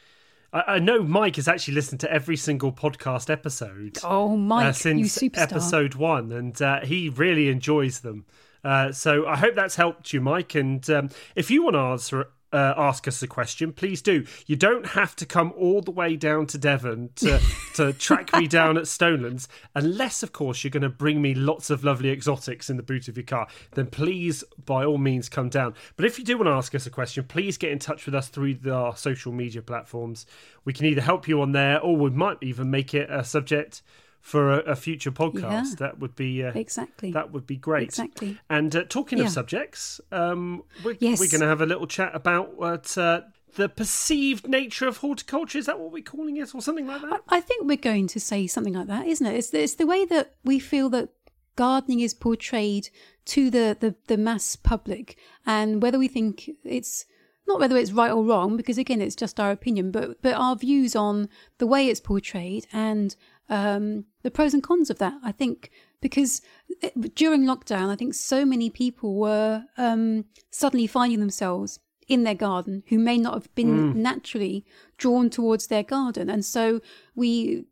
I, 0.51 0.63
I 0.67 0.79
know 0.79 1.01
Mike 1.01 1.37
has 1.37 1.47
actually 1.47 1.75
listened 1.75 2.01
to 2.01 2.11
every 2.11 2.35
single 2.35 2.73
podcast 2.73 3.29
episode. 3.29 3.99
Oh, 4.03 4.35
Mike, 4.35 4.65
uh, 4.65 4.71
since 4.73 5.21
you 5.21 5.29
superstar. 5.29 5.43
episode 5.43 5.95
one, 5.95 6.33
and 6.33 6.61
uh, 6.61 6.81
he 6.81 7.07
really 7.07 7.47
enjoys 7.47 8.01
them. 8.01 8.25
Uh, 8.63 8.91
so 8.91 9.25
I 9.25 9.37
hope 9.37 9.55
that's 9.55 9.75
helped 9.75 10.13
you, 10.13 10.21
Mike. 10.21 10.55
And 10.55 10.87
um, 10.89 11.09
if 11.35 11.49
you 11.49 11.63
want 11.63 11.75
to 11.75 11.79
answer, 11.79 12.27
uh, 12.51 12.73
ask 12.77 13.07
us 13.07 13.21
a 13.21 13.27
question, 13.27 13.71
please 13.71 14.01
do. 14.01 14.25
You 14.47 14.55
don't 14.55 14.87
have 14.87 15.15
to 15.17 15.25
come 15.25 15.53
all 15.55 15.81
the 15.81 15.91
way 15.91 16.15
down 16.15 16.47
to 16.47 16.57
Devon 16.57 17.09
to 17.17 17.39
to 17.75 17.93
track 17.93 18.33
me 18.33 18.47
down 18.47 18.77
at 18.77 18.83
Stonelands, 18.83 19.47
unless, 19.75 20.23
of 20.23 20.33
course, 20.33 20.63
you're 20.63 20.71
going 20.71 20.83
to 20.83 20.89
bring 20.89 21.21
me 21.21 21.33
lots 21.33 21.69
of 21.69 21.83
lovely 21.83 22.09
exotics 22.09 22.69
in 22.69 22.77
the 22.77 22.83
boot 22.83 23.07
of 23.07 23.17
your 23.17 23.25
car. 23.25 23.47
Then 23.71 23.87
please, 23.87 24.43
by 24.65 24.83
all 24.83 24.97
means, 24.97 25.29
come 25.29 25.49
down. 25.49 25.75
But 25.95 26.05
if 26.05 26.17
you 26.17 26.25
do 26.25 26.37
want 26.37 26.47
to 26.47 26.53
ask 26.53 26.73
us 26.73 26.85
a 26.85 26.89
question, 26.89 27.23
please 27.23 27.57
get 27.57 27.71
in 27.71 27.79
touch 27.79 28.05
with 28.05 28.15
us 28.15 28.29
through 28.29 28.55
the, 28.55 28.73
our 28.73 28.97
social 28.97 29.31
media 29.31 29.61
platforms. 29.61 30.25
We 30.65 30.73
can 30.73 30.85
either 30.85 31.01
help 31.01 31.27
you 31.27 31.41
on 31.41 31.51
there, 31.51 31.79
or 31.79 31.95
we 31.95 32.09
might 32.09 32.37
even 32.41 32.71
make 32.71 32.93
it 32.93 33.09
a 33.11 33.23
subject 33.23 33.83
for 34.21 34.51
a, 34.51 34.57
a 34.71 34.75
future 34.75 35.11
podcast. 35.11 35.41
Yeah. 35.41 35.75
That 35.79 35.99
would 35.99 36.15
be 36.15 36.43
uh, 36.43 36.51
Exactly. 36.53 37.11
that 37.13 37.31
would 37.31 37.47
be 37.47 37.55
great. 37.57 37.83
Exactly. 37.89 38.37
And 38.49 38.75
uh, 38.75 38.83
talking 38.89 39.17
Yeah. 39.19 39.25
of 39.25 39.31
subjects, 39.31 40.01
um, 40.11 40.63
we're, 40.83 40.97
Yes. 40.99 41.19
we're 41.19 41.29
going 41.29 41.41
to 41.41 41.47
have 41.47 41.61
a 41.61 41.65
little 41.65 41.87
chat 41.87 42.11
about 42.15 42.57
what, 42.57 42.97
uh, 42.97 43.21
the 43.55 43.67
perceived 43.69 44.47
nature 44.47 44.87
of 44.87 44.97
horticulture. 44.97 45.57
Is 45.57 45.65
that 45.65 45.79
what 45.79 45.91
we're 45.91 46.03
calling 46.03 46.37
it, 46.37 46.53
or 46.53 46.61
something 46.61 46.85
like 46.85 47.01
that? 47.01 47.21
I 47.29 47.41
think 47.41 47.65
we're 47.67 47.77
going 47.77 48.07
to 48.07 48.19
say 48.19 48.45
something 48.45 48.73
like 48.73 48.87
that, 48.87 49.07
isn't 49.07 49.25
it? 49.25 49.35
It's 49.35 49.49
the, 49.49 49.61
it's 49.63 49.75
the 49.75 49.87
way 49.87 50.05
that 50.05 50.35
we 50.43 50.59
feel 50.59 50.89
that 50.89 51.09
gardening 51.55 51.99
is 51.99 52.13
portrayed 52.13 52.89
to 53.25 53.49
the, 53.49 53.75
the, 53.79 53.95
the 54.07 54.17
mass 54.17 54.55
public, 54.55 55.17
and 55.45 55.81
whether 55.81 55.97
we 55.97 56.07
think 56.07 56.49
it's 56.63 57.05
not 57.47 57.59
whether 57.59 57.77
it's 57.77 57.91
right 57.91 58.11
or 58.11 58.23
wrong, 58.23 58.55
because 58.55 58.77
again, 58.77 59.01
it's 59.01 59.15
just 59.15 59.39
our 59.39 59.49
opinion, 59.49 59.89
but 59.91 60.21
but 60.21 60.35
our 60.35 60.55
views 60.55 60.95
on 60.95 61.27
the 61.57 61.65
way 61.65 61.87
it's 61.87 61.99
portrayed 61.99 62.67
and 62.71 63.15
um, 63.49 64.05
the 64.23 64.31
pros 64.31 64.53
and 64.53 64.63
cons 64.63 64.89
of 64.89 64.97
that. 64.99 65.13
I 65.23 65.31
think 65.31 65.71
because 66.01 66.41
it- 66.81 67.15
during 67.15 67.43
lockdown, 67.43 67.89
I 67.89 67.95
think 67.95 68.13
so 68.13 68.45
many 68.45 68.69
people 68.69 69.15
were 69.15 69.63
um, 69.77 70.25
suddenly 70.51 70.87
finding 70.87 71.19
themselves 71.19 71.79
in 72.07 72.23
their 72.23 72.35
garden 72.35 72.83
who 72.89 72.97
may 72.97 73.17
not 73.17 73.33
have 73.35 73.53
been 73.55 74.01
naturally 74.01 74.65
drawn 74.97 75.29
towards 75.29 75.67
their 75.67 75.83
garden, 75.83 76.29
and 76.29 76.43
so 76.45 76.81
we 77.15 77.65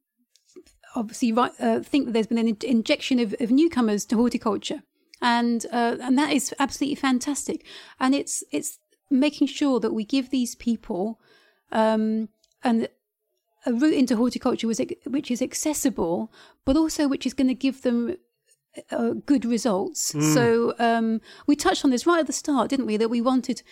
obviously 0.95 1.31
right, 1.31 1.51
uh, 1.59 1.79
think 1.81 2.05
that 2.05 2.11
there's 2.13 2.27
been 2.27 2.37
an 2.37 2.47
in- 2.47 2.57
injection 2.63 3.19
of, 3.19 3.35
of 3.39 3.51
newcomers 3.51 4.05
to 4.05 4.15
horticulture, 4.15 4.83
and 5.21 5.65
uh, 5.71 5.97
and 6.01 6.17
that 6.17 6.31
is 6.31 6.53
absolutely 6.59 6.95
fantastic. 6.95 7.65
And 7.99 8.13
it's 8.15 8.43
it's 8.51 8.79
making 9.09 9.47
sure 9.47 9.79
that 9.79 9.93
we 9.93 10.03
give 10.03 10.29
these 10.29 10.53
people 10.55 11.19
um, 11.71 12.29
and 12.63 12.89
a 13.67 13.73
route 13.73 13.93
into 13.93 14.15
horticulture 14.15 14.67
was, 14.67 14.81
which 15.05 15.29
is 15.29 15.41
accessible, 15.41 16.31
but 16.65 16.77
also 16.77 17.07
which 17.07 17.25
is 17.25 17.33
going 17.33 17.49
to 17.49 17.53
give 17.53 17.81
them 17.81 18.17
uh, 18.91 19.13
good 19.25 19.45
results. 19.45 20.13
So 20.33 20.73
um, 20.79 21.19
we 21.47 21.55
touched 21.55 21.83
on 21.83 21.91
this 21.91 22.05
right 22.05 22.19
at 22.19 22.27
the 22.27 22.33
start, 22.33 22.69
didn't 22.69 22.85
we? 22.85 22.97
That 22.97 23.09
we 23.09 23.21
wanted 23.21 23.63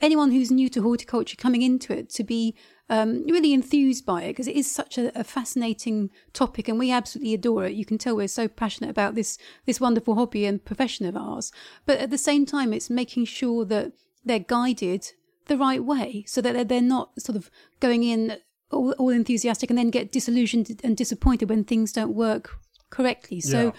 anyone 0.00 0.30
who's 0.30 0.50
new 0.50 0.68
to 0.70 0.82
horticulture 0.82 1.36
coming 1.36 1.62
into 1.62 1.92
it 1.98 2.08
to 2.10 2.24
be 2.24 2.54
um, 2.88 3.24
really 3.26 3.52
enthused 3.52 4.06
by 4.06 4.22
it 4.22 4.28
because 4.28 4.48
it 4.48 4.56
is 4.56 4.70
such 4.70 4.98
a, 4.98 5.18
a 5.18 5.24
fascinating 5.24 6.10
topic, 6.32 6.68
and 6.68 6.78
we 6.78 6.90
absolutely 6.90 7.34
adore 7.34 7.66
it. 7.66 7.74
You 7.74 7.84
can 7.84 7.98
tell 7.98 8.16
we're 8.16 8.28
so 8.28 8.48
passionate 8.48 8.90
about 8.90 9.14
this 9.14 9.38
this 9.66 9.80
wonderful 9.80 10.14
hobby 10.14 10.46
and 10.46 10.64
profession 10.64 11.06
of 11.06 11.16
ours. 11.16 11.52
But 11.86 11.98
at 11.98 12.10
the 12.10 12.18
same 12.18 12.46
time, 12.46 12.72
it's 12.72 12.90
making 12.90 13.26
sure 13.26 13.64
that 13.66 13.92
they're 14.24 14.38
guided 14.38 15.12
the 15.46 15.58
right 15.58 15.82
way, 15.82 16.24
so 16.26 16.40
that 16.40 16.68
they're 16.68 16.80
not 16.80 17.20
sort 17.20 17.36
of 17.36 17.50
going 17.80 18.04
in 18.04 18.38
all, 18.72 18.92
all 18.92 19.10
enthusiastic 19.10 19.70
and 19.70 19.78
then 19.78 19.90
get 19.90 20.12
disillusioned 20.12 20.80
and 20.82 20.96
disappointed 20.96 21.48
when 21.48 21.64
things 21.64 21.92
don't 21.92 22.14
work 22.14 22.58
correctly. 22.90 23.40
So 23.40 23.58
Yeah. 23.60 23.72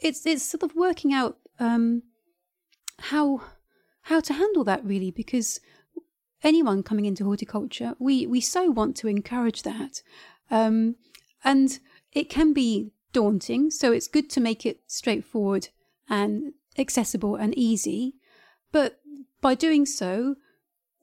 it's 0.00 0.26
it's 0.26 0.42
sort 0.42 0.62
of 0.62 0.74
working 0.74 1.12
out 1.12 1.38
um, 1.60 2.02
how 2.98 3.42
how 4.02 4.20
to 4.20 4.32
handle 4.32 4.64
that 4.64 4.84
really 4.84 5.10
because 5.10 5.60
anyone 6.42 6.82
coming 6.82 7.04
into 7.04 7.24
horticulture 7.24 7.94
we 7.98 8.26
we 8.26 8.40
so 8.40 8.70
want 8.70 8.96
to 8.96 9.08
encourage 9.08 9.62
that 9.62 10.02
um, 10.50 10.96
and 11.44 11.80
it 12.12 12.30
can 12.30 12.52
be 12.52 12.92
daunting 13.12 13.70
so 13.70 13.92
it's 13.92 14.06
good 14.08 14.30
to 14.30 14.40
make 14.40 14.64
it 14.64 14.80
straightforward 14.86 15.68
and 16.08 16.52
accessible 16.78 17.34
and 17.36 17.56
easy 17.58 18.14
but 18.72 19.00
by 19.40 19.54
doing 19.54 19.84
so 19.84 20.36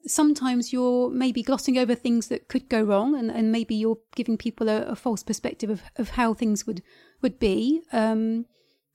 sometimes 0.06 0.72
you're 0.72 1.10
maybe 1.10 1.42
glossing 1.42 1.78
over 1.78 1.94
things 1.94 2.28
that 2.28 2.48
could 2.48 2.68
go 2.68 2.82
wrong 2.82 3.16
and, 3.16 3.30
and 3.30 3.50
maybe 3.50 3.74
you're 3.74 3.98
giving 4.14 4.36
people 4.36 4.68
a, 4.68 4.82
a 4.82 4.96
false 4.96 5.22
perspective 5.22 5.70
of, 5.70 5.82
of 5.96 6.10
how 6.10 6.32
things 6.32 6.66
would 6.66 6.82
would 7.22 7.38
be 7.38 7.82
um 7.92 8.46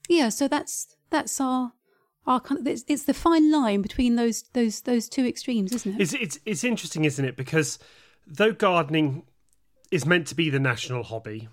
yeah 0.08 0.28
so 0.28 0.48
that's 0.48 0.96
that's 1.10 1.40
our 1.40 1.72
our 2.26 2.40
kind 2.40 2.60
of 2.60 2.66
it's, 2.66 2.84
it's 2.88 3.04
the 3.04 3.14
fine 3.14 3.50
line 3.50 3.82
between 3.82 4.16
those 4.16 4.42
those 4.52 4.82
those 4.82 5.08
two 5.08 5.26
extremes 5.26 5.72
isn't 5.72 5.94
it 5.94 6.00
It's, 6.00 6.14
it's 6.14 6.38
it's 6.44 6.64
interesting, 6.64 7.04
isn't 7.04 7.24
it? 7.24 7.36
Because 7.36 7.78
though 8.26 8.52
gardening 8.52 9.24
is 9.90 10.06
meant 10.06 10.26
to 10.28 10.34
be 10.34 10.48
the 10.48 10.60
national 10.60 11.02
hobby, 11.02 11.48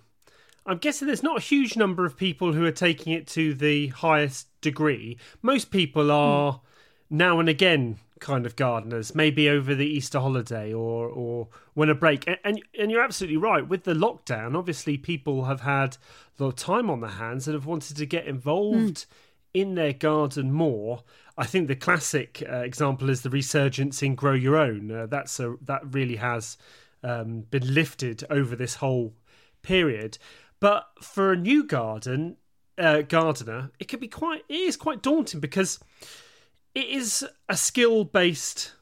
I'm 0.65 0.77
guessing 0.77 1.07
there's 1.07 1.23
not 1.23 1.37
a 1.37 1.41
huge 1.41 1.75
number 1.75 2.05
of 2.05 2.15
people 2.15 2.53
who 2.53 2.65
are 2.65 2.71
taking 2.71 3.13
it 3.13 3.27
to 3.29 3.53
the 3.53 3.87
highest 3.87 4.47
degree. 4.61 5.17
Most 5.41 5.71
people 5.71 6.11
are 6.11 6.61
now 7.09 7.39
and 7.39 7.49
again 7.49 7.97
kind 8.19 8.45
of 8.45 8.55
gardeners, 8.55 9.15
maybe 9.15 9.49
over 9.49 9.75
the 9.75 9.85
Easter 9.85 10.19
holiday 10.19 10.73
or 10.73 11.07
or 11.07 11.47
when 11.73 11.89
a 11.89 11.95
break. 11.95 12.27
And 12.27 12.37
and, 12.43 12.61
and 12.77 12.91
you're 12.91 13.03
absolutely 13.03 13.37
right. 13.37 13.67
With 13.67 13.83
the 13.83 13.93
lockdown, 13.93 14.55
obviously 14.55 14.97
people 14.97 15.45
have 15.45 15.61
had 15.61 15.97
a 16.39 16.43
lot 16.43 16.49
of 16.49 16.55
time 16.55 16.89
on 16.89 17.01
their 17.01 17.11
hands 17.11 17.47
and 17.47 17.55
have 17.55 17.65
wanted 17.65 17.97
to 17.97 18.05
get 18.05 18.25
involved 18.25 19.05
in 19.53 19.75
their 19.75 19.93
garden 19.93 20.51
more. 20.51 21.03
I 21.37 21.45
think 21.45 21.67
the 21.67 21.75
classic 21.75 22.43
uh, 22.49 22.57
example 22.57 23.09
is 23.09 23.21
the 23.21 23.29
resurgence 23.29 24.03
in 24.03 24.15
Grow 24.15 24.33
Your 24.33 24.57
Own. 24.57 24.91
Uh, 24.91 25.05
that's 25.05 25.39
a 25.39 25.55
that 25.61 25.81
really 25.93 26.17
has 26.17 26.57
um, 27.03 27.41
been 27.49 27.73
lifted 27.73 28.23
over 28.29 28.55
this 28.55 28.75
whole 28.75 29.13
period. 29.61 30.17
But 30.59 30.87
for 31.01 31.31
a 31.31 31.37
new 31.37 31.63
garden 31.63 32.37
uh, 32.77 33.01
gardener, 33.01 33.71
it 33.79 33.87
can 33.87 33.99
be 33.99 34.07
quite 34.07 34.43
it 34.49 34.53
is 34.53 34.77
quite 34.77 35.01
daunting 35.01 35.39
because 35.39 35.79
it 36.75 36.87
is 36.87 37.25
a 37.47 37.57
skill 37.57 38.03
based 38.03 38.73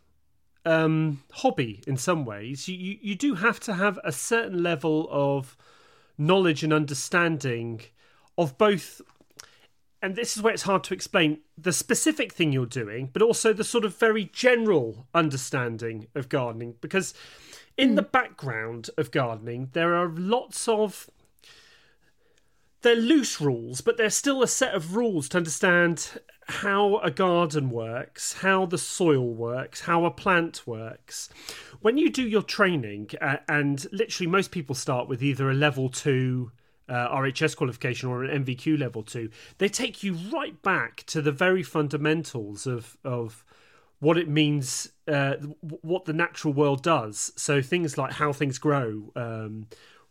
um, 0.66 1.24
hobby 1.32 1.84
in 1.88 1.98
some 1.98 2.26
ways. 2.26 2.68
You, 2.68 2.76
you 2.76 2.98
you 3.02 3.16
do 3.16 3.36
have 3.36 3.60
to 3.62 3.74
have 3.74 4.00
a 4.04 4.12
certain 4.12 4.62
level 4.62 5.08
of 5.12 5.56
knowledge 6.18 6.64
and 6.64 6.74
understanding 6.74 7.82
of 8.38 8.58
both 8.58 9.02
and 10.02 10.16
this 10.16 10.38
is 10.38 10.44
where 10.44 10.54
it's 10.54 10.64
hard 10.64 10.84
to 10.86 10.94
explain 10.94 11.40
the 11.58 11.74
specific 11.74 12.32
thing 12.32 12.52
you're 12.52 12.68
doing, 12.68 13.10
but 13.12 13.22
also 13.22 13.52
the 13.52 13.64
sort 13.64 13.84
of 13.84 13.98
very 13.98 14.26
general 14.26 15.08
understanding 15.14 16.08
of 16.14 16.30
gardening. 16.30 16.76
Because 16.82 17.16
in 17.78 17.96
the 17.96 18.04
background 18.04 18.90
of 18.98 19.10
gardening, 19.10 19.70
there 19.74 19.96
are 19.96 20.10
lots 20.10 20.68
of 20.68 21.10
they're 22.82 22.96
loose 22.96 23.42
rules, 23.42 23.82
but 23.82 23.98
they're 23.98 24.10
still 24.10 24.44
a 24.44 24.48
set 24.48 24.76
of 24.76 24.96
rules 24.96 25.30
to 25.30 25.38
understand 25.38 26.20
how 26.48 26.98
a 27.00 27.12
garden 27.12 27.70
works, 27.70 28.34
how 28.34 28.66
the 28.66 28.78
soil 28.78 29.34
works, 29.34 29.82
how 29.82 30.06
a 30.06 30.12
plant 30.12 30.66
works. 30.66 31.30
When 31.82 31.98
you 31.98 32.10
do 32.10 32.26
your 32.26 32.44
training, 32.44 33.12
uh, 33.20 33.38
and 33.50 33.86
literally 33.92 34.28
most 34.28 34.52
people 34.52 34.76
start 34.76 35.10
with 35.10 35.22
either 35.22 35.50
a 35.50 35.54
level 35.54 35.90
two 35.90 36.52
uh, 36.88 37.10
RHS 37.10 37.58
qualification 37.58 38.08
or 38.08 38.24
an 38.24 38.46
NVQ 38.46 38.80
level 38.80 39.04
two, 39.04 39.30
they 39.58 39.68
take 39.68 40.04
you 40.04 40.14
right 40.14 40.62
back 40.62 41.04
to 41.08 41.22
the 41.22 41.34
very 41.34 41.64
fundamentals 41.64 42.66
of 42.66 42.98
of 43.04 43.44
what 44.00 44.18
it 44.18 44.30
means, 44.30 44.92
uh, 45.08 45.34
what 45.62 46.06
the 46.06 46.14
natural 46.14 46.54
world 46.54 46.84
does. 46.84 47.34
So 47.36 47.62
things 47.62 47.98
like 47.98 48.14
how 48.14 48.32
things 48.32 48.60
grow, 48.60 49.12
um, 49.16 49.68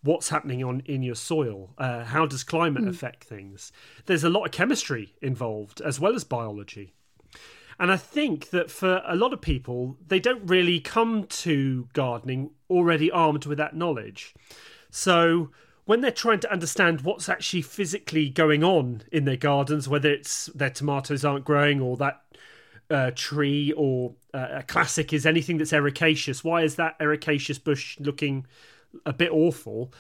what's 0.07 0.31
happening 0.31 0.65
on 0.65 0.83
in 0.87 1.03
your 1.03 1.15
soil, 1.15 1.75
uh, 1.79 2.05
how 2.05 2.25
does 2.27 2.45
climate 2.45 2.85
mm. 2.85 2.89
affect 2.89 3.25
things. 3.25 3.73
There's 4.07 4.25
a 4.25 4.31
lot 4.31 4.45
of 4.45 4.53
chemistry 4.53 5.15
involved 5.21 5.81
as 5.81 6.01
well 6.01 6.15
as 6.15 6.25
biology. 6.25 6.95
And 7.79 7.93
I 7.93 7.99
think 7.99 8.51
that 8.51 8.71
for 8.71 9.03
a 9.07 9.15
lot 9.15 9.35
of 9.35 9.41
people, 9.43 9.99
they 10.07 10.19
don't 10.19 10.47
really 10.47 10.81
come 10.81 11.25
to 11.25 11.89
gardening 11.93 12.51
already 12.71 13.11
armed 13.11 13.45
with 13.45 13.59
that 13.59 13.77
knowledge. 13.77 14.35
So 14.91 15.51
when 15.85 16.01
they're 16.01 16.11
trying 16.11 16.41
to 16.41 16.53
understand 16.53 17.03
what's 17.03 17.29
actually 17.29 17.63
physically 17.63 18.31
going 18.31 18.65
on 18.65 19.03
in 19.13 19.25
their 19.25 19.37
gardens, 19.37 19.89
whether 19.89 20.11
it's 20.11 20.47
their 20.47 20.71
tomatoes 20.71 21.25
aren't 21.25 21.45
growing 21.45 21.81
or 21.81 21.97
that 21.99 22.23
uh, 22.89 23.11
tree 23.15 23.73
or 23.77 24.15
uh, 24.33 24.49
a 24.53 24.63
classic 24.63 25.13
is 25.13 25.27
anything 25.27 25.59
that's 25.59 25.73
ericaceous, 25.73 26.43
why 26.43 26.63
is 26.63 26.77
that 26.77 26.99
ericaceous 26.99 27.63
bush 27.63 27.99
looking 28.01 28.47
a 29.05 29.13
bit 29.13 29.31
awful? 29.31 29.93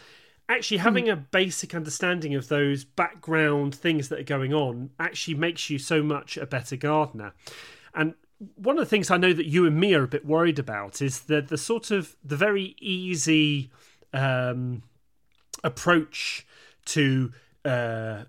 Actually, 0.48 0.78
having 0.78 1.06
mm. 1.06 1.12
a 1.12 1.16
basic 1.16 1.74
understanding 1.74 2.34
of 2.34 2.48
those 2.48 2.84
background 2.84 3.74
things 3.74 4.08
that 4.08 4.20
are 4.20 4.24
going 4.24 4.54
on 4.54 4.90
actually 5.00 5.34
makes 5.34 5.68
you 5.70 5.78
so 5.78 6.02
much 6.02 6.36
a 6.36 6.46
better 6.46 6.76
gardener. 6.76 7.32
And 7.94 8.14
one 8.54 8.78
of 8.78 8.84
the 8.84 8.88
things 8.88 9.10
I 9.10 9.16
know 9.16 9.32
that 9.32 9.46
you 9.46 9.66
and 9.66 9.78
me 9.78 9.94
are 9.94 10.04
a 10.04 10.08
bit 10.08 10.24
worried 10.24 10.58
about 10.58 11.02
is 11.02 11.20
that 11.22 11.48
the 11.48 11.58
sort 11.58 11.90
of 11.90 12.16
the 12.22 12.36
very 12.36 12.76
easy 12.80 13.70
um, 14.12 14.82
approach 15.64 16.46
to 16.86 17.32
uh, 17.64 18.24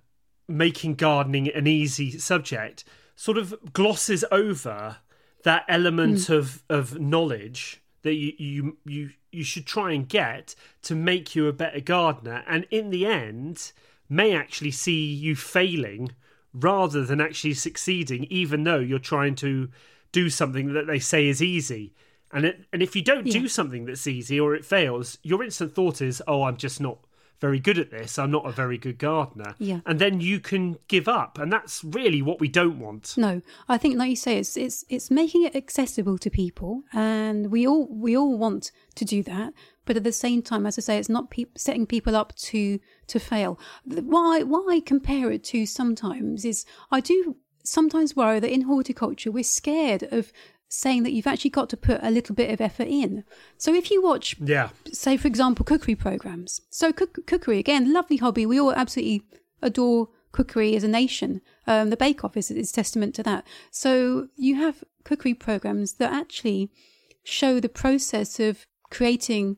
making 0.48 0.96
gardening 0.96 1.50
an 1.50 1.68
easy 1.68 2.18
subject 2.18 2.84
sort 3.16 3.38
of 3.38 3.74
glosses 3.74 4.24
over 4.32 4.98
that 5.44 5.66
element 5.68 6.18
mm. 6.18 6.38
of 6.38 6.64
of 6.70 7.00
knowledge 7.00 7.82
that 8.04 8.14
you, 8.14 8.34
you 8.38 8.78
you 8.86 9.10
you 9.32 9.44
should 9.44 9.66
try 9.66 9.92
and 9.92 10.08
get 10.08 10.56
to 10.82 10.96
make 10.96 11.36
you 11.36 11.48
a 11.48 11.54
better 11.54 11.80
gardener 11.80 12.44
and 12.48 12.66
in 12.72 12.90
the 12.90 13.06
end 13.06 13.72
may 14.10 14.34
actually 14.34 14.72
see 14.72 15.06
you 15.06 15.36
failing 15.36 16.12
rather 16.54 17.04
than 17.04 17.22
actually 17.22 17.54
succeeding 17.54 18.26
even 18.30 18.64
though 18.64 18.80
you're 18.80 19.00
trying 19.00 19.36
to 19.36 19.70
do 20.12 20.30
something 20.30 20.74
that 20.74 20.88
they 20.88 21.00
say 21.00 21.28
is 21.28 21.42
easy 21.42 21.94
and 22.32 22.46
it, 22.46 22.66
and 22.72 22.82
if 22.82 22.96
you 22.96 23.02
don't 23.02 23.28
yeah. 23.28 23.34
do 23.34 23.48
something 23.48 23.86
that's 23.86 24.08
easy 24.08 24.40
or 24.40 24.56
it 24.56 24.66
fails 24.66 25.18
your 25.24 25.44
instant 25.44 25.74
thought 25.74 26.02
is 26.02 26.22
oh 26.28 26.44
i'm 26.44 26.58
just 26.58 26.80
not 26.80 27.00
very 27.40 27.60
good 27.60 27.78
at 27.78 27.92
this. 27.92 28.18
I'm 28.18 28.32
not 28.32 28.48
a 28.48 28.52
very 28.52 28.78
good 28.78 28.98
gardener. 28.98 29.56
Yeah. 29.60 29.82
And 29.86 30.00
then 30.00 30.22
you 30.22 30.40
can 30.40 30.78
give 30.88 31.08
up. 31.08 31.38
And 31.38 31.52
that's 31.52 31.84
really 31.84 32.22
what 32.22 32.40
we 32.40 32.48
don't 32.48 32.80
want. 32.80 33.16
No. 33.18 33.42
I 33.70 33.78
think 33.78 33.98
like 33.98 34.10
you 34.10 34.16
say, 34.16 34.38
it's 34.38 34.58
it's 34.58 34.86
it's 34.90 35.12
making 35.12 35.44
it 35.44 35.56
accessible 35.56 36.18
to 36.20 36.30
people 36.30 36.84
and 36.94 37.52
we 37.52 37.68
all 37.68 37.88
we 37.90 38.18
all 38.18 38.38
want 38.38 38.72
to 38.96 39.06
do 39.06 39.24
that. 39.24 39.54
But 39.86 39.98
at 39.98 40.04
the 40.04 40.12
same 40.12 40.42
time, 40.42 40.66
as 40.66 40.78
I 40.78 40.82
say, 40.82 40.98
it's 40.98 41.10
not 41.10 41.30
pe- 41.30 41.46
setting 41.56 41.86
people 41.86 42.16
up 42.16 42.36
to 42.36 42.80
to 43.08 43.20
fail. 43.20 43.60
Why 43.86 44.44
why 44.44 44.66
I 44.70 44.80
compare 44.80 45.32
it 45.32 45.44
to 45.46 45.66
sometimes 45.66 46.44
is 46.44 46.66
I 46.92 47.00
do 47.00 47.38
sometimes 47.64 48.16
worry 48.16 48.40
that 48.40 48.52
in 48.52 48.62
horticulture 48.62 49.30
we're 49.30 49.44
scared 49.44 50.04
of 50.04 50.32
saying 50.70 51.04
that 51.04 51.14
you've 51.14 51.28
actually 51.28 51.50
got 51.50 51.70
to 51.70 51.78
put 51.78 52.00
a 52.04 52.12
little 52.12 52.36
bit 52.36 52.52
of 52.52 52.62
effort 52.62 52.88
in. 52.88 53.24
So 53.58 53.74
if 53.74 53.90
you 53.90 54.02
watch, 54.02 54.36
yeah, 54.40 54.70
say 54.92 55.18
for 55.18 55.28
example, 55.28 55.64
cookery 55.66 55.96
programs. 55.96 56.62
So 56.70 56.92
cook- 56.92 57.26
cookery 57.26 57.60
again, 57.60 57.94
lovely 57.94 58.18
hobby. 58.18 58.46
We 58.46 58.60
all 58.60 58.74
absolutely 58.74 59.24
adore 59.62 60.10
cookery 60.32 60.76
as 60.76 60.84
a 60.84 60.88
nation. 60.88 61.42
Um, 61.66 61.90
the 61.90 61.98
Bake 61.98 62.24
Off 62.24 62.38
is, 62.38 62.52
is 62.52 62.72
testament 62.72 63.16
to 63.16 63.24
that. 63.24 63.46
So 63.72 64.28
you 64.36 64.56
have 64.56 64.84
cookery 65.04 65.34
programs 65.34 65.94
that 65.94 66.12
actually 66.12 66.70
show 67.24 67.60
the 67.60 67.70
process 67.70 68.40
of 68.40 68.66
creating 68.90 69.58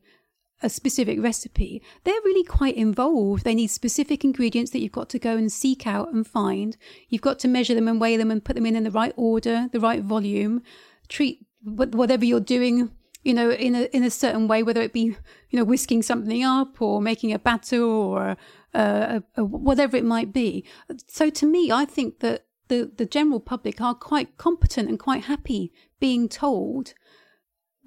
a 0.61 0.69
specific 0.69 1.21
recipe, 1.21 1.81
they're 2.03 2.13
really 2.25 2.43
quite 2.43 2.75
involved. 2.75 3.43
They 3.43 3.55
need 3.55 3.67
specific 3.67 4.23
ingredients 4.23 4.71
that 4.71 4.79
you've 4.79 4.91
got 4.91 5.09
to 5.09 5.19
go 5.19 5.37
and 5.37 5.51
seek 5.51 5.87
out 5.87 6.11
and 6.11 6.27
find. 6.27 6.75
You've 7.07 7.21
got 7.21 7.39
to 7.39 7.47
measure 7.47 7.75
them 7.75 7.87
and 7.87 7.99
weigh 7.99 8.17
them 8.17 8.31
and 8.31 8.43
put 8.43 8.55
them 8.55 8.65
in 8.65 8.75
in 8.75 8.83
the 8.83 8.91
right 8.91 9.13
order, 9.15 9.69
the 9.71 9.79
right 9.79 10.03
volume 10.03 10.61
treat 11.09 11.45
whatever 11.63 12.23
you're 12.23 12.39
doing 12.39 12.91
you 13.23 13.33
know 13.33 13.51
in 13.51 13.75
a 13.75 13.83
in 13.91 14.03
a 14.03 14.09
certain 14.09 14.47
way 14.47 14.63
whether 14.63 14.81
it 14.81 14.93
be 14.93 15.15
you 15.49 15.59
know 15.59 15.63
whisking 15.63 16.01
something 16.01 16.43
up 16.43 16.81
or 16.81 17.01
making 17.01 17.33
a 17.33 17.39
batter 17.39 17.83
or 17.83 18.37
uh, 18.73 19.19
a, 19.19 19.23
a, 19.35 19.43
whatever 19.43 19.97
it 19.97 20.05
might 20.05 20.31
be. 20.31 20.63
So 21.07 21.29
to 21.29 21.45
me 21.45 21.71
i 21.71 21.85
think 21.85 22.19
that 22.19 22.45
the 22.69 22.91
the 22.95 23.05
general 23.05 23.39
public 23.39 23.81
are 23.81 23.95
quite 23.95 24.37
competent 24.37 24.87
and 24.87 24.99
quite 24.99 25.25
happy 25.25 25.73
being 25.99 26.29
told 26.29 26.93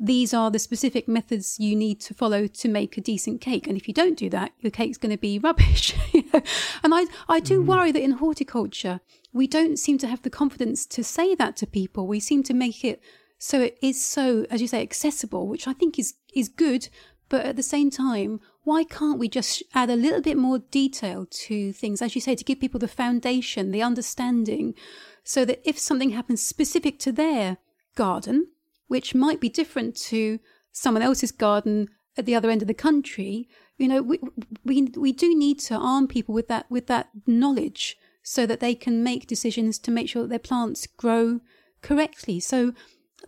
these 0.05 0.35
are 0.35 0.51
the 0.51 0.59
specific 0.59 1.07
methods 1.07 1.61
you 1.61 1.77
need 1.77 2.01
to 2.01 2.13
follow 2.13 2.47
to 2.49 2.69
make 2.69 2.99
a 2.99 3.01
decent 3.01 3.41
cake 3.41 3.67
and 3.69 3.77
if 3.77 3.87
you 3.87 3.95
don't 3.95 4.19
do 4.19 4.29
that 4.29 4.53
your 4.59 4.71
cake's 4.71 4.99
going 4.99 5.13
to 5.13 5.19
be 5.19 5.39
rubbish 5.49 5.95
and 6.83 6.93
i 6.93 7.07
i 7.29 7.39
do 7.39 7.63
mm. 7.63 7.67
worry 7.67 7.93
that 7.93 8.03
in 8.03 8.13
horticulture 8.13 9.01
we 9.33 9.47
don't 9.47 9.79
seem 9.79 9.99
to 9.99 10.07
have 10.07 10.23
the 10.23 10.31
confidence 10.31 10.85
to 10.87 11.03
say 11.03 11.35
that 11.35 11.57
to 11.57 11.67
people. 11.67 12.07
We 12.07 12.21
seem 12.21 12.43
to 12.45 12.55
make 12.55 12.85
it 12.85 13.01
so 13.39 13.61
it 13.61 13.77
is 13.83 14.05
so, 14.05 14.47
as 14.51 14.61
you 14.61 14.69
say, 14.69 14.83
accessible, 14.83 15.49
which 15.49 15.67
I 15.67 15.73
think 15.73 15.99
is 15.99 16.15
is 16.35 16.49
good. 16.49 16.89
But 17.29 17.47
at 17.47 17.57
the 17.57 17.63
same 17.63 17.91
time, 17.91 18.41
why 18.63 18.85
can't 18.85 19.19
we 19.19 19.29
just 19.29 19.63
add 19.75 19.89
a 19.89 19.97
little 19.97 20.21
bit 20.21 20.37
more 20.37 20.59
detail 20.59 21.27
to 21.31 21.73
things, 21.73 22.03
as 22.03 22.15
you 22.15 22.21
say, 22.21 22.35
to 22.35 22.45
give 22.45 22.61
people 22.61 22.79
the 22.79 22.87
foundation, 22.89 23.71
the 23.71 23.83
understanding, 23.83 24.75
so 25.25 25.47
that 25.47 25.67
if 25.67 25.79
something 25.79 26.11
happens 26.11 26.43
specific 26.43 26.99
to 27.01 27.11
their 27.11 27.57
garden, 27.95 28.49
which 28.93 29.15
might 29.15 29.41
be 29.41 29.49
different 29.49 29.97
to 29.97 30.39
someone 30.71 31.03
else's 31.03 31.33
garden 31.33 31.89
at 32.19 32.27
the 32.27 32.35
other 32.35 32.51
end 32.51 32.61
of 32.61 32.69
the 32.69 32.75
country, 32.75 33.49
you 33.79 33.89
know, 33.89 34.03
we 34.03 34.19
we 34.67 34.83
we 35.07 35.13
do 35.13 35.35
need 35.35 35.59
to 35.61 35.75
arm 35.75 36.07
people 36.07 36.35
with 36.35 36.49
that 36.49 36.67
with 36.71 36.89
that 36.89 37.09
knowledge 37.27 37.97
so 38.23 38.45
that 38.45 38.61
they 38.61 38.75
can 38.75 39.03
make 39.03 39.27
decisions 39.27 39.79
to 39.79 39.91
make 39.91 40.11
sure 40.11 40.21
that 40.21 40.29
their 40.29 40.49
plants 40.51 40.87
grow 40.87 41.41
correctly. 41.81 42.39
So 42.39 42.75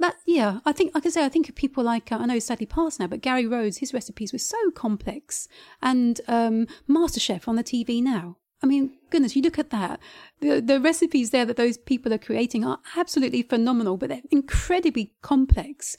that 0.00 0.16
yeah, 0.26 0.60
I 0.66 0.72
think 0.72 0.94
like 0.94 1.06
I 1.06 1.08
say, 1.08 1.24
I 1.24 1.30
think 1.30 1.48
of 1.48 1.54
people 1.54 1.82
like 1.82 2.12
uh, 2.12 2.16
I 2.16 2.26
know 2.26 2.38
sadly 2.40 2.66
passed 2.66 3.00
now, 3.00 3.06
but 3.06 3.22
Gary 3.22 3.46
Rhodes, 3.46 3.78
his 3.78 3.94
recipes 3.94 4.34
were 4.34 4.50
so 4.54 4.70
complex, 4.72 5.48
and 5.80 6.20
um, 6.28 6.66
MasterChef 6.86 7.48
on 7.48 7.56
the 7.56 7.64
TV 7.64 8.02
now. 8.02 8.36
I 8.64 8.66
mean, 8.66 8.96
goodness, 9.10 9.36
you 9.36 9.42
look 9.42 9.58
at 9.58 9.68
that. 9.68 10.00
The, 10.40 10.58
the 10.58 10.80
recipes 10.80 11.32
there 11.32 11.44
that 11.44 11.58
those 11.58 11.76
people 11.76 12.14
are 12.14 12.18
creating 12.18 12.64
are 12.64 12.78
absolutely 12.96 13.42
phenomenal, 13.42 13.98
but 13.98 14.08
they're 14.08 14.22
incredibly 14.30 15.12
complex. 15.20 15.98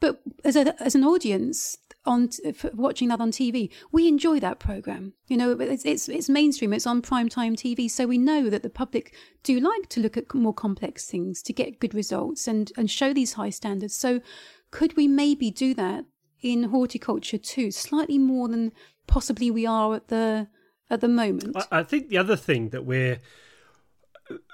But 0.00 0.22
as 0.42 0.56
a, 0.56 0.74
as 0.82 0.94
an 0.94 1.04
audience, 1.04 1.76
on 2.06 2.30
watching 2.72 3.08
that 3.08 3.20
on 3.20 3.30
TV. 3.30 3.70
We 3.92 4.08
enjoy 4.08 4.40
that 4.40 4.58
program. 4.58 5.12
You 5.26 5.36
know, 5.36 5.50
it's, 5.60 5.84
it's, 5.84 6.08
it's 6.08 6.30
mainstream. 6.30 6.72
It's 6.72 6.86
on 6.86 7.02
prime 7.02 7.28
time 7.28 7.54
TV, 7.54 7.90
so 7.90 8.06
we 8.06 8.16
know 8.16 8.48
that 8.48 8.62
the 8.62 8.70
public 8.70 9.14
do 9.42 9.60
like 9.60 9.90
to 9.90 10.00
look 10.00 10.16
at 10.16 10.32
more 10.34 10.54
complex 10.54 11.04
things 11.04 11.42
to 11.42 11.52
get 11.52 11.80
good 11.80 11.92
results 11.92 12.48
and 12.48 12.72
and 12.78 12.90
show 12.90 13.12
these 13.12 13.34
high 13.34 13.50
standards. 13.50 13.94
So, 13.94 14.22
could 14.70 14.96
we 14.96 15.06
maybe 15.06 15.50
do 15.50 15.74
that 15.74 16.06
in 16.40 16.62
horticulture 16.64 17.36
too, 17.36 17.70
slightly 17.70 18.18
more 18.18 18.48
than 18.48 18.72
possibly 19.06 19.50
we 19.50 19.66
are 19.66 19.94
at 19.96 20.08
the 20.08 20.48
at 20.90 21.00
the 21.00 21.08
moment? 21.08 21.56
I, 21.56 21.80
I 21.80 21.82
think 21.82 22.08
the 22.08 22.18
other 22.18 22.36
thing 22.36 22.70
that 22.70 22.84
we're 22.84 23.18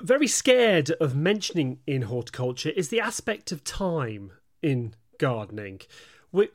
very 0.03 0.29
scared 0.29 0.91
of 1.01 1.17
mentioning 1.17 1.81
in 1.87 2.03
horticulture 2.03 2.71
is 2.71 2.89
the 2.89 3.01
aspect 3.01 3.51
of 3.53 3.65
time 3.65 4.33
in 4.63 4.95
gardening. 5.19 5.81
We, 6.31 6.49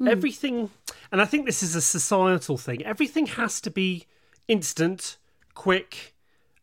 Mm. 0.00 0.10
Everything, 0.10 0.70
and 1.10 1.22
I 1.22 1.24
think 1.24 1.46
this 1.46 1.62
is 1.62 1.74
a 1.74 1.80
societal 1.80 2.58
thing, 2.58 2.84
everything 2.84 3.26
has 3.26 3.60
to 3.62 3.70
be 3.70 4.06
instant, 4.46 5.16
quick, 5.54 6.14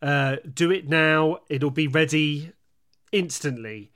uh, 0.01 0.37
do 0.53 0.71
it 0.71 0.87
now, 0.87 1.39
it'll 1.49 1.71
be 1.71 1.87
ready 1.87 2.51
instantly. 3.11 3.91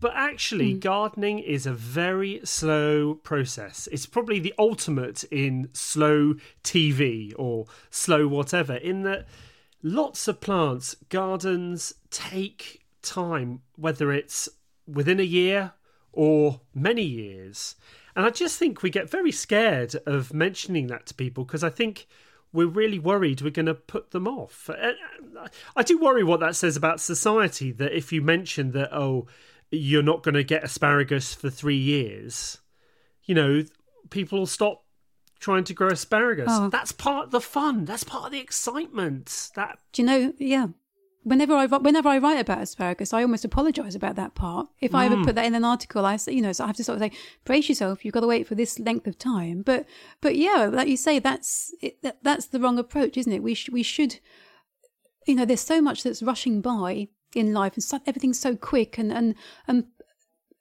But 0.00 0.12
actually, 0.14 0.74
mm. 0.74 0.80
gardening 0.80 1.40
is 1.40 1.66
a 1.66 1.72
very 1.72 2.40
slow 2.44 3.14
process. 3.14 3.88
It's 3.90 4.06
probably 4.06 4.38
the 4.38 4.54
ultimate 4.58 5.24
in 5.24 5.70
slow 5.72 6.34
TV 6.62 7.32
or 7.36 7.66
slow 7.90 8.28
whatever, 8.28 8.76
in 8.76 9.02
that 9.02 9.26
lots 9.82 10.28
of 10.28 10.40
plants, 10.40 10.94
gardens 11.08 11.94
take 12.10 12.84
time, 13.02 13.62
whether 13.76 14.12
it's 14.12 14.48
within 14.86 15.20
a 15.20 15.24
year 15.24 15.72
or 16.12 16.60
many 16.74 17.02
years. 17.02 17.74
And 18.16 18.26
I 18.26 18.30
just 18.30 18.58
think 18.58 18.82
we 18.82 18.90
get 18.90 19.10
very 19.10 19.32
scared 19.32 19.94
of 20.06 20.32
mentioning 20.32 20.88
that 20.88 21.06
to 21.06 21.14
people 21.14 21.44
because 21.44 21.62
I 21.62 21.70
think 21.70 22.06
we're 22.52 22.66
really 22.66 22.98
worried 22.98 23.42
we're 23.42 23.50
going 23.50 23.66
to 23.66 23.74
put 23.74 24.10
them 24.10 24.26
off. 24.26 24.70
Uh, 24.70 24.92
I 25.76 25.82
do 25.82 25.98
worry 25.98 26.24
what 26.24 26.40
that 26.40 26.56
says 26.56 26.76
about 26.76 27.00
society. 27.00 27.70
That 27.70 27.96
if 27.96 28.12
you 28.12 28.22
mention 28.22 28.72
that, 28.72 28.92
oh, 28.92 29.26
you're 29.70 30.02
not 30.02 30.22
going 30.22 30.34
to 30.34 30.44
get 30.44 30.64
asparagus 30.64 31.34
for 31.34 31.50
three 31.50 31.76
years, 31.76 32.58
you 33.24 33.34
know, 33.34 33.64
people 34.10 34.38
will 34.40 34.46
stop 34.46 34.84
trying 35.38 35.64
to 35.64 35.74
grow 35.74 35.88
asparagus. 35.88 36.48
Oh. 36.50 36.68
That's 36.68 36.92
part 36.92 37.26
of 37.26 37.30
the 37.30 37.40
fun. 37.40 37.84
That's 37.84 38.04
part 38.04 38.26
of 38.26 38.32
the 38.32 38.40
excitement. 38.40 39.50
That 39.54 39.78
do 39.92 40.02
you 40.02 40.06
know? 40.06 40.32
Yeah. 40.38 40.68
Whenever 41.24 41.54
I 41.54 41.66
whenever 41.66 42.08
I 42.08 42.18
write 42.18 42.40
about 42.40 42.62
asparagus, 42.62 43.12
I 43.12 43.22
almost 43.22 43.44
apologise 43.44 43.94
about 43.94 44.16
that 44.16 44.34
part. 44.34 44.68
If 44.80 44.94
I 44.94 45.04
ever 45.04 45.16
mm. 45.16 45.24
put 45.24 45.34
that 45.34 45.44
in 45.44 45.54
an 45.54 45.64
article, 45.64 46.06
I 46.06 46.16
say, 46.16 46.32
you 46.32 46.40
know, 46.40 46.52
so 46.52 46.64
I 46.64 46.68
have 46.68 46.76
to 46.76 46.84
sort 46.84 46.96
of 46.96 47.02
say, 47.02 47.18
brace 47.44 47.68
yourself. 47.68 48.04
You've 48.04 48.14
got 48.14 48.20
to 48.20 48.26
wait 48.26 48.46
for 48.46 48.54
this 48.54 48.78
length 48.78 49.06
of 49.06 49.18
time. 49.18 49.62
But 49.62 49.84
but 50.22 50.36
yeah, 50.36 50.70
like 50.72 50.88
you 50.88 50.96
say, 50.96 51.18
that's 51.18 51.74
it, 51.82 52.02
that, 52.02 52.18
that's 52.22 52.46
the 52.46 52.60
wrong 52.60 52.78
approach, 52.78 53.18
isn't 53.18 53.32
it? 53.32 53.42
We 53.42 53.54
sh- 53.54 53.68
we 53.70 53.82
should, 53.82 54.20
you 55.26 55.34
know, 55.34 55.44
there's 55.44 55.60
so 55.60 55.82
much 55.82 56.02
that's 56.02 56.22
rushing 56.22 56.62
by 56.62 57.08
in 57.34 57.52
life, 57.52 57.74
and 57.74 57.82
stuff, 57.82 58.02
everything's 58.06 58.38
so 58.38 58.56
quick, 58.56 58.98
and 58.98 59.12
and 59.12 59.34
and 59.66 59.84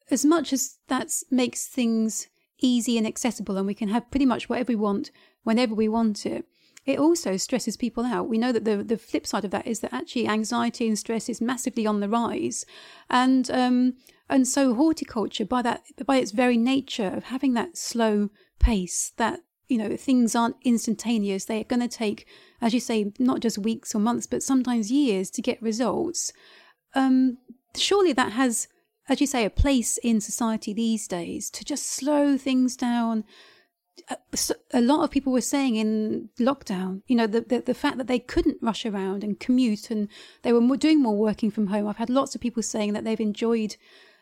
as 0.09 0.25
much 0.25 0.53
as 0.53 0.77
that 0.87 1.11
makes 1.29 1.67
things 1.67 2.27
easy 2.59 2.97
and 2.97 3.05
accessible, 3.05 3.57
and 3.57 3.67
we 3.67 3.73
can 3.73 3.89
have 3.89 4.09
pretty 4.09 4.25
much 4.25 4.49
whatever 4.49 4.69
we 4.69 4.75
want 4.75 5.11
whenever 5.43 5.73
we 5.75 5.87
want 5.87 6.25
it. 6.25 6.45
It 6.85 6.99
also 6.99 7.35
stresses 7.35 7.75
people 7.75 8.05
out. 8.05 8.29
We 8.29 8.37
know 8.37 8.51
that 8.51 8.63
the 8.63 8.77
the 8.77 8.97
flip 8.97 9.27
side 9.27 9.45
of 9.45 9.51
that 9.51 9.67
is 9.67 9.81
that 9.81 9.93
actually 9.93 10.27
anxiety 10.27 10.87
and 10.87 10.97
stress 10.97 11.27
is 11.29 11.41
massively 11.41 11.85
on 11.85 11.99
the 11.99 12.09
rise, 12.09 12.65
and 13.09 13.49
um, 13.51 13.93
and 14.29 14.47
so 14.47 14.73
horticulture, 14.73 15.45
by 15.45 15.61
that 15.61 15.83
by 16.05 16.17
its 16.17 16.31
very 16.31 16.57
nature 16.57 17.07
of 17.07 17.25
having 17.25 17.53
that 17.53 17.77
slow 17.77 18.29
pace, 18.59 19.11
that 19.17 19.41
you 19.67 19.77
know 19.77 19.95
things 19.95 20.35
aren't 20.35 20.55
instantaneous. 20.63 21.45
They're 21.45 21.63
going 21.63 21.81
to 21.81 21.87
take, 21.87 22.27
as 22.61 22.73
you 22.73 22.79
say, 22.79 23.11
not 23.19 23.39
just 23.39 23.57
weeks 23.57 23.93
or 23.93 23.99
months, 23.99 24.27
but 24.27 24.43
sometimes 24.43 24.91
years 24.91 25.29
to 25.31 25.41
get 25.41 25.61
results. 25.61 26.31
Um, 26.95 27.37
surely 27.75 28.13
that 28.13 28.31
has 28.31 28.67
as 29.09 29.21
you 29.21 29.27
say, 29.27 29.45
a 29.45 29.49
place 29.49 29.97
in 29.97 30.19
society 30.19 30.73
these 30.73 31.07
days 31.07 31.49
to 31.51 31.63
just 31.63 31.85
slow 31.85 32.37
things 32.37 32.75
down. 32.75 33.23
Uh, 34.09 34.15
a 34.73 34.81
lot 34.81 35.03
of 35.03 35.11
people 35.11 35.31
were 35.33 35.41
saying 35.41 35.75
in 35.75 36.29
lockdown, 36.39 37.01
you 37.07 37.15
know, 37.15 37.27
the, 37.27 37.41
the, 37.41 37.61
the 37.61 37.73
fact 37.73 37.97
that 37.97 38.07
they 38.07 38.19
couldn't 38.19 38.57
rush 38.61 38.85
around 38.85 39.23
and 39.23 39.39
commute 39.39 39.89
and 39.89 40.07
they 40.43 40.53
were 40.53 40.61
more, 40.61 40.77
doing 40.77 41.01
more 41.01 41.15
working 41.15 41.49
from 41.49 41.67
home. 41.67 41.87
I've 41.87 41.97
had 41.97 42.09
lots 42.09 42.35
of 42.35 42.41
people 42.41 42.61
saying 42.61 42.93
that 42.93 43.05
they've 43.05 43.19
enjoyed 43.19 43.77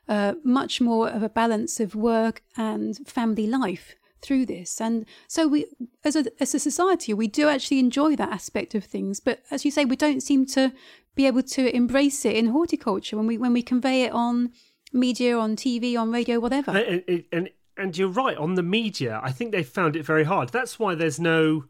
uh, 0.07 0.35
much 0.43 0.79
more 0.79 1.09
of 1.09 1.23
a 1.23 1.29
balance 1.29 1.79
of 1.79 1.95
work 1.95 2.43
and 2.55 2.95
family 3.07 3.47
life 3.47 3.95
through 4.25 4.45
this. 4.45 4.81
And 4.81 5.05
so 5.27 5.47
we, 5.47 5.65
as 6.03 6.15
a, 6.15 6.25
as 6.39 6.55
a 6.55 6.59
society, 6.59 7.13
we 7.13 7.27
do 7.27 7.47
actually 7.47 7.79
enjoy 7.79 8.15
that 8.15 8.31
aspect 8.31 8.75
of 8.75 8.83
things. 8.83 9.19
But 9.19 9.41
as 9.51 9.63
you 9.63 9.71
say, 9.71 9.85
we 9.85 9.95
don't 9.95 10.21
seem 10.21 10.45
to 10.47 10.71
be 11.15 11.27
able 11.27 11.43
to 11.43 11.75
embrace 11.75 12.25
it 12.25 12.35
in 12.35 12.47
horticulture 12.47 13.17
when 13.17 13.27
we, 13.27 13.37
when 13.37 13.53
we 13.53 13.61
convey 13.61 14.03
it 14.03 14.11
on 14.11 14.51
media, 14.91 15.37
on 15.37 15.55
TV, 15.55 15.97
on 15.97 16.11
radio, 16.11 16.39
whatever. 16.39 16.71
And, 16.71 17.23
and, 17.31 17.49
and 17.77 17.97
you're 17.97 18.09
right 18.09 18.37
on 18.37 18.55
the 18.55 18.63
media. 18.63 19.19
I 19.23 19.31
think 19.31 19.51
they 19.51 19.63
found 19.63 19.95
it 19.95 20.05
very 20.05 20.23
hard. 20.23 20.49
That's 20.49 20.79
why 20.79 20.95
there's 20.95 21.19
no 21.19 21.65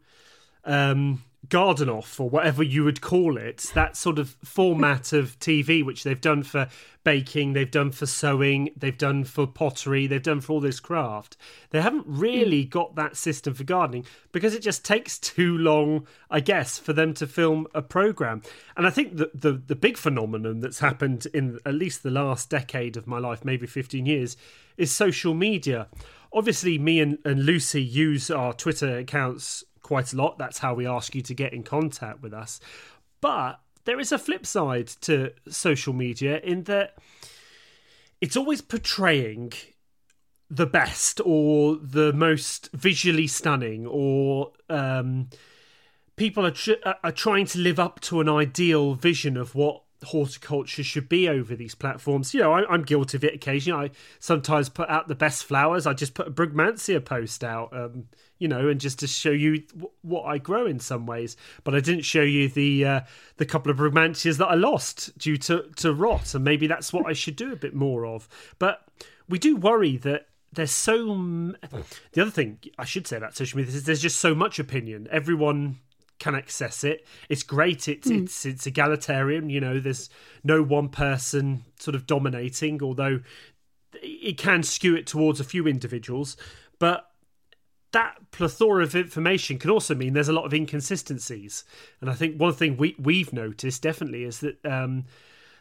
um, 0.64 1.22
garden 1.48 1.88
off 1.88 2.18
or 2.18 2.28
whatever 2.28 2.62
you 2.62 2.84
would 2.84 3.00
call 3.00 3.36
it. 3.36 3.70
That 3.74 3.96
sort 3.96 4.18
of 4.18 4.36
format 4.44 5.12
of 5.12 5.38
TV, 5.38 5.84
which 5.84 6.02
they've 6.02 6.20
done 6.20 6.42
for 6.42 6.68
baking, 7.04 7.52
they've 7.52 7.70
done 7.70 7.92
for 7.92 8.06
sewing, 8.06 8.70
they've 8.76 8.98
done 8.98 9.22
for 9.24 9.46
pottery, 9.46 10.06
they've 10.06 10.22
done 10.22 10.40
for 10.40 10.54
all 10.54 10.60
this 10.60 10.80
craft. 10.80 11.36
They 11.70 11.80
haven't 11.80 12.04
really 12.06 12.64
mm. 12.64 12.70
got 12.70 12.96
that 12.96 13.16
system 13.16 13.54
for 13.54 13.64
gardening 13.64 14.04
because 14.32 14.54
it 14.54 14.62
just 14.62 14.84
takes 14.84 15.18
too 15.18 15.56
long, 15.56 16.06
I 16.30 16.40
guess, 16.40 16.78
for 16.78 16.92
them 16.92 17.14
to 17.14 17.26
film 17.26 17.66
a 17.74 17.82
program. 17.82 18.42
And 18.76 18.86
I 18.86 18.90
think 18.90 19.16
that 19.18 19.40
the 19.40 19.52
the 19.52 19.76
big 19.76 19.96
phenomenon 19.96 20.60
that's 20.60 20.80
happened 20.80 21.26
in 21.32 21.58
at 21.64 21.74
least 21.74 22.02
the 22.02 22.10
last 22.10 22.50
decade 22.50 22.96
of 22.96 23.06
my 23.06 23.18
life, 23.18 23.44
maybe 23.44 23.66
15 23.66 24.04
years, 24.04 24.36
is 24.76 24.90
social 24.90 25.34
media. 25.34 25.88
Obviously, 26.32 26.76
me 26.76 27.00
and, 27.00 27.18
and 27.24 27.46
Lucy 27.46 27.82
use 27.82 28.30
our 28.30 28.52
Twitter 28.52 28.98
accounts 28.98 29.64
quite 29.86 30.12
a 30.12 30.16
lot. 30.16 30.36
That's 30.36 30.58
how 30.58 30.74
we 30.74 30.84
ask 30.84 31.14
you 31.14 31.22
to 31.22 31.32
get 31.32 31.52
in 31.52 31.62
contact 31.62 32.20
with 32.20 32.34
us. 32.34 32.58
But 33.20 33.60
there 33.84 34.00
is 34.00 34.10
a 34.10 34.18
flip 34.18 34.44
side 34.44 34.88
to 35.02 35.30
social 35.48 35.92
media 35.92 36.40
in 36.40 36.64
that 36.64 36.96
it's 38.20 38.36
always 38.36 38.60
portraying 38.60 39.52
the 40.50 40.66
best 40.66 41.20
or 41.24 41.76
the 41.76 42.12
most 42.12 42.68
visually 42.72 43.28
stunning 43.28 43.86
or 43.86 44.50
um, 44.68 45.28
people 46.16 46.44
are, 46.44 46.50
tr- 46.50 46.82
are 47.04 47.12
trying 47.12 47.46
to 47.46 47.60
live 47.60 47.78
up 47.78 48.00
to 48.00 48.20
an 48.20 48.28
ideal 48.28 48.94
vision 48.94 49.36
of 49.36 49.54
what 49.54 49.82
horticulture 50.06 50.82
should 50.82 51.08
be 51.08 51.28
over 51.28 51.54
these 51.54 51.74
platforms. 51.74 52.32
You 52.34 52.40
know, 52.40 52.52
I, 52.52 52.74
am 52.74 52.82
guilty 52.82 53.16
of 53.16 53.24
it 53.24 53.34
occasionally. 53.34 53.86
I 53.86 53.90
sometimes 54.18 54.68
put 54.68 54.88
out 54.88 55.08
the 55.08 55.14
best 55.14 55.44
flowers. 55.44 55.86
I 55.86 55.92
just 55.92 56.14
put 56.14 56.28
a 56.28 56.30
Brugmansia 56.30 57.04
post 57.04 57.44
out, 57.44 57.76
um, 57.76 58.08
you 58.38 58.48
know, 58.48 58.68
and 58.68 58.80
just 58.80 58.98
to 59.00 59.06
show 59.06 59.30
you 59.30 59.62
w- 59.68 59.90
what 60.02 60.24
I 60.24 60.38
grow 60.38 60.66
in 60.66 60.80
some 60.80 61.06
ways. 61.06 61.36
But 61.64 61.74
I 61.74 61.80
didn't 61.80 62.02
show 62.04 62.22
you 62.22 62.48
the 62.48 62.84
uh, 62.84 63.00
the 63.36 63.46
couple 63.46 63.70
of 63.70 63.78
Brugmansias 63.78 64.38
that 64.38 64.46
I 64.46 64.54
lost 64.54 65.16
due 65.18 65.36
to 65.38 65.64
to 65.76 65.92
rot, 65.92 66.34
and 66.34 66.44
maybe 66.44 66.66
that's 66.66 66.92
what 66.92 67.06
I 67.06 67.12
should 67.12 67.36
do 67.36 67.52
a 67.52 67.56
bit 67.56 67.74
more 67.74 68.06
of. 68.06 68.28
But 68.58 68.86
we 69.28 69.38
do 69.38 69.56
worry 69.56 69.96
that 69.98 70.28
there's 70.52 70.72
so. 70.72 71.12
M- 71.12 71.56
the 72.12 72.22
other 72.22 72.30
thing 72.30 72.58
I 72.78 72.84
should 72.84 73.06
say 73.06 73.16
about 73.16 73.36
social 73.36 73.58
media 73.58 73.74
is 73.74 73.84
there's 73.84 74.02
just 74.02 74.20
so 74.20 74.34
much 74.34 74.58
opinion. 74.58 75.08
Everyone 75.10 75.78
can 76.26 76.34
access 76.34 76.82
it. 76.82 77.06
It's 77.28 77.44
great. 77.44 77.86
It's 77.86 78.08
mm. 78.08 78.24
it's 78.24 78.44
it's 78.44 78.66
egalitarian. 78.66 79.48
You 79.48 79.60
know, 79.60 79.78
there's 79.78 80.10
no 80.42 80.60
one 80.60 80.88
person 80.88 81.64
sort 81.78 81.94
of 81.94 82.06
dominating, 82.06 82.82
although 82.82 83.20
it 84.02 84.36
can 84.36 84.64
skew 84.64 84.96
it 84.96 85.06
towards 85.06 85.38
a 85.38 85.44
few 85.44 85.68
individuals. 85.68 86.36
But 86.80 87.08
that 87.92 88.16
plethora 88.32 88.82
of 88.82 88.96
information 88.96 89.58
can 89.58 89.70
also 89.70 89.94
mean 89.94 90.14
there's 90.14 90.28
a 90.28 90.32
lot 90.32 90.44
of 90.44 90.52
inconsistencies. 90.52 91.64
And 92.00 92.10
I 92.10 92.14
think 92.14 92.40
one 92.40 92.54
thing 92.54 92.76
we 92.76 92.96
we've 92.98 93.32
noticed 93.32 93.82
definitely 93.82 94.24
is 94.24 94.40
that. 94.40 94.64
Um, 94.64 95.04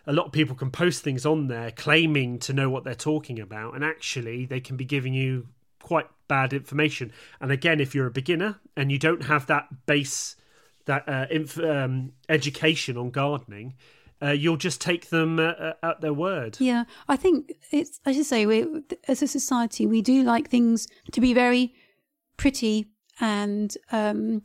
a 0.07 0.13
lot 0.13 0.27
of 0.27 0.31
people 0.31 0.55
can 0.55 0.69
post 0.69 1.01
things 1.01 1.25
on 1.25 1.47
there 1.47 1.71
claiming 1.71 2.37
to 2.37 2.53
know 2.53 2.69
what 2.69 2.83
they're 2.83 2.93
talking 2.93 3.39
about, 3.39 3.73
and 3.73 3.83
actually 3.83 4.45
they 4.45 4.59
can 4.59 4.77
be 4.77 4.85
giving 4.85 5.15
you 5.15 5.47
quite 5.81 6.05
bad 6.27 6.53
information. 6.53 7.11
And 7.41 7.51
again, 7.51 7.79
if 7.79 7.95
you're 7.95 8.05
a 8.05 8.11
beginner 8.11 8.59
and 8.77 8.91
you 8.91 8.99
don't 8.99 9.23
have 9.23 9.47
that 9.47 9.87
base 9.87 10.35
that 10.85 11.07
uh, 11.07 11.25
inf- 11.29 11.59
um, 11.59 12.13
education 12.29 12.97
on 12.97 13.09
gardening, 13.09 13.75
uh, 14.21 14.31
you'll 14.31 14.57
just 14.57 14.81
take 14.81 15.09
them 15.09 15.39
uh, 15.39 15.43
uh, 15.43 15.73
at 15.83 16.01
their 16.01 16.13
word. 16.13 16.57
Yeah, 16.59 16.85
I 17.07 17.15
think 17.15 17.53
it's 17.71 17.99
as 18.05 18.17
you 18.17 18.23
say, 18.23 18.45
we 18.45 18.65
as 19.07 19.21
a 19.21 19.27
society 19.27 19.85
we 19.85 20.01
do 20.01 20.23
like 20.23 20.49
things 20.49 20.87
to 21.11 21.21
be 21.21 21.33
very 21.33 21.73
pretty 22.37 22.87
and 23.19 23.75
um, 23.91 24.41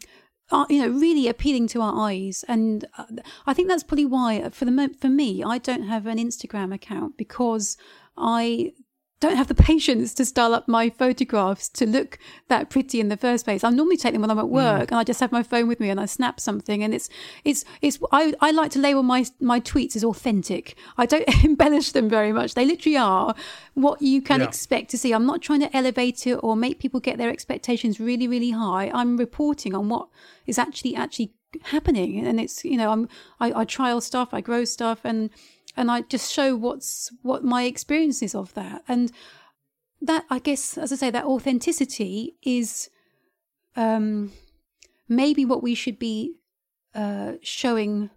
uh, 0.51 0.67
you 0.69 0.81
know 0.81 0.89
really 0.89 1.29
appealing 1.29 1.69
to 1.69 1.81
our 1.81 1.95
eyes, 2.09 2.45
and 2.49 2.85
uh, 2.99 3.05
I 3.47 3.55
think 3.55 3.69
that's 3.69 3.85
probably 3.85 4.07
why 4.07 4.49
for 4.51 4.65
the 4.65 4.71
moment 4.71 5.01
for 5.01 5.09
me 5.09 5.43
I 5.43 5.59
don't 5.59 5.85
have 5.85 6.07
an 6.07 6.19
Instagram 6.19 6.75
account 6.75 7.17
because 7.17 7.77
I 8.17 8.73
don't 9.21 9.37
have 9.37 9.49
the 9.49 9.55
patience 9.55 10.15
to 10.15 10.25
style 10.25 10.55
up 10.55 10.67
my 10.67 10.89
photographs 10.89 11.69
to 11.69 11.87
look 11.87 12.19
that 12.49 12.71
pretty 12.71 13.01
in 13.01 13.11
the 13.11 13.17
first 13.19 13.45
place. 13.45 13.63
I 13.63 13.69
normally 13.69 13.99
take 13.99 14.13
them 14.13 14.23
when 14.23 14.31
I'm 14.31 14.39
at 14.39 14.47
mm. 14.47 14.51
work 14.51 14.89
mm. 14.89 14.91
and 14.91 14.99
I 14.99 15.05
just 15.05 15.21
have 15.21 15.31
my 15.31 15.43
phone 15.43 15.69
with 15.69 15.79
me 15.79 15.91
and 15.91 16.01
I 16.01 16.07
snap 16.07 16.41
something 16.41 16.83
and 16.83 16.95
it's 16.95 17.11
it's 17.45 17.65
it's 17.83 17.99
I, 18.13 18.33
I 18.41 18.51
like 18.51 18.71
to 18.73 18.79
label 18.79 19.03
my 19.03 19.27
my 19.39 19.61
tweets 19.61 19.95
as 19.95 20.05
authentic. 20.05 20.75
I 20.97 21.05
don't 21.05 21.29
embellish 21.45 21.93
them 21.93 22.09
very 22.09 22.33
much. 22.33 22.55
They 22.55 22.65
literally 22.65 22.97
are 22.97 23.35
what 23.75 24.01
you 24.01 24.23
can 24.23 24.41
yeah. 24.41 24.47
expect 24.47 24.91
to 24.93 24.99
see. 24.99 25.13
I'm 25.13 25.27
not 25.27 25.43
trying 25.43 25.61
to 25.61 25.77
elevate 25.77 26.27
it 26.27 26.37
or 26.43 26.57
make 26.57 26.79
people 26.79 26.99
get 26.99 27.19
their 27.19 27.31
expectations 27.31 28.01
really, 28.01 28.27
really 28.27 28.53
high. 28.53 28.91
I'm 28.95 29.19
reporting 29.19 29.75
on 29.75 29.91
what 29.91 30.09
is 30.47 30.59
actually 30.59 30.97
actually 30.97 31.35
happening 31.65 32.25
and 32.25 32.39
it's 32.39 32.65
you 32.65 32.77
know 32.77 32.91
I'm 32.91 33.09
I, 33.39 33.53
I 33.61 33.65
trial 33.65 34.01
stuff, 34.01 34.33
I 34.33 34.41
grow 34.41 34.65
stuff 34.65 35.01
and 35.05 35.31
and 35.77 35.91
I 35.91 36.03
just 36.03 36.33
show 36.33 36.57
what's 36.57 37.11
what 37.23 37.45
my 37.45 37.65
experience 37.65 38.23
is 38.23 38.35
of 38.35 38.55
that. 38.55 38.83
And 38.89 39.13
that 40.03 40.25
I 40.31 40.39
guess, 40.39 40.79
as 40.79 40.93
I 40.93 40.97
say, 40.97 41.11
that 41.11 41.25
authenticity 41.25 42.37
is 42.43 42.91
um, 43.77 44.33
maybe 45.09 45.45
what 45.45 45.63
we 45.63 45.75
should 45.75 45.99
be 45.99 46.37
uh, 46.95 47.33
showing 47.43 48.11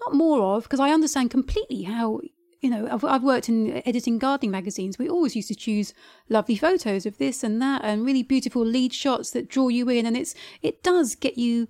not 0.00 0.14
more 0.14 0.56
of, 0.56 0.64
because 0.64 0.80
I 0.80 0.90
understand 0.90 1.30
completely 1.30 1.82
how 1.84 2.20
you 2.60 2.70
know 2.70 2.88
I've, 2.90 3.04
I've 3.04 3.22
worked 3.22 3.48
in 3.48 3.82
editing 3.86 4.18
gardening 4.18 4.50
magazines. 4.50 4.98
We 4.98 5.08
always 5.08 5.34
used 5.34 5.48
to 5.48 5.54
choose 5.54 5.94
lovely 6.28 6.56
photos 6.56 7.06
of 7.06 7.18
this 7.18 7.42
and 7.42 7.60
that, 7.62 7.82
and 7.84 8.04
really 8.04 8.22
beautiful 8.22 8.64
lead 8.64 8.92
shots 8.92 9.30
that 9.30 9.48
draw 9.48 9.68
you 9.68 9.88
in, 9.88 10.06
and 10.06 10.16
it's 10.16 10.34
it 10.62 10.82
does 10.82 11.14
get 11.14 11.38
you 11.38 11.68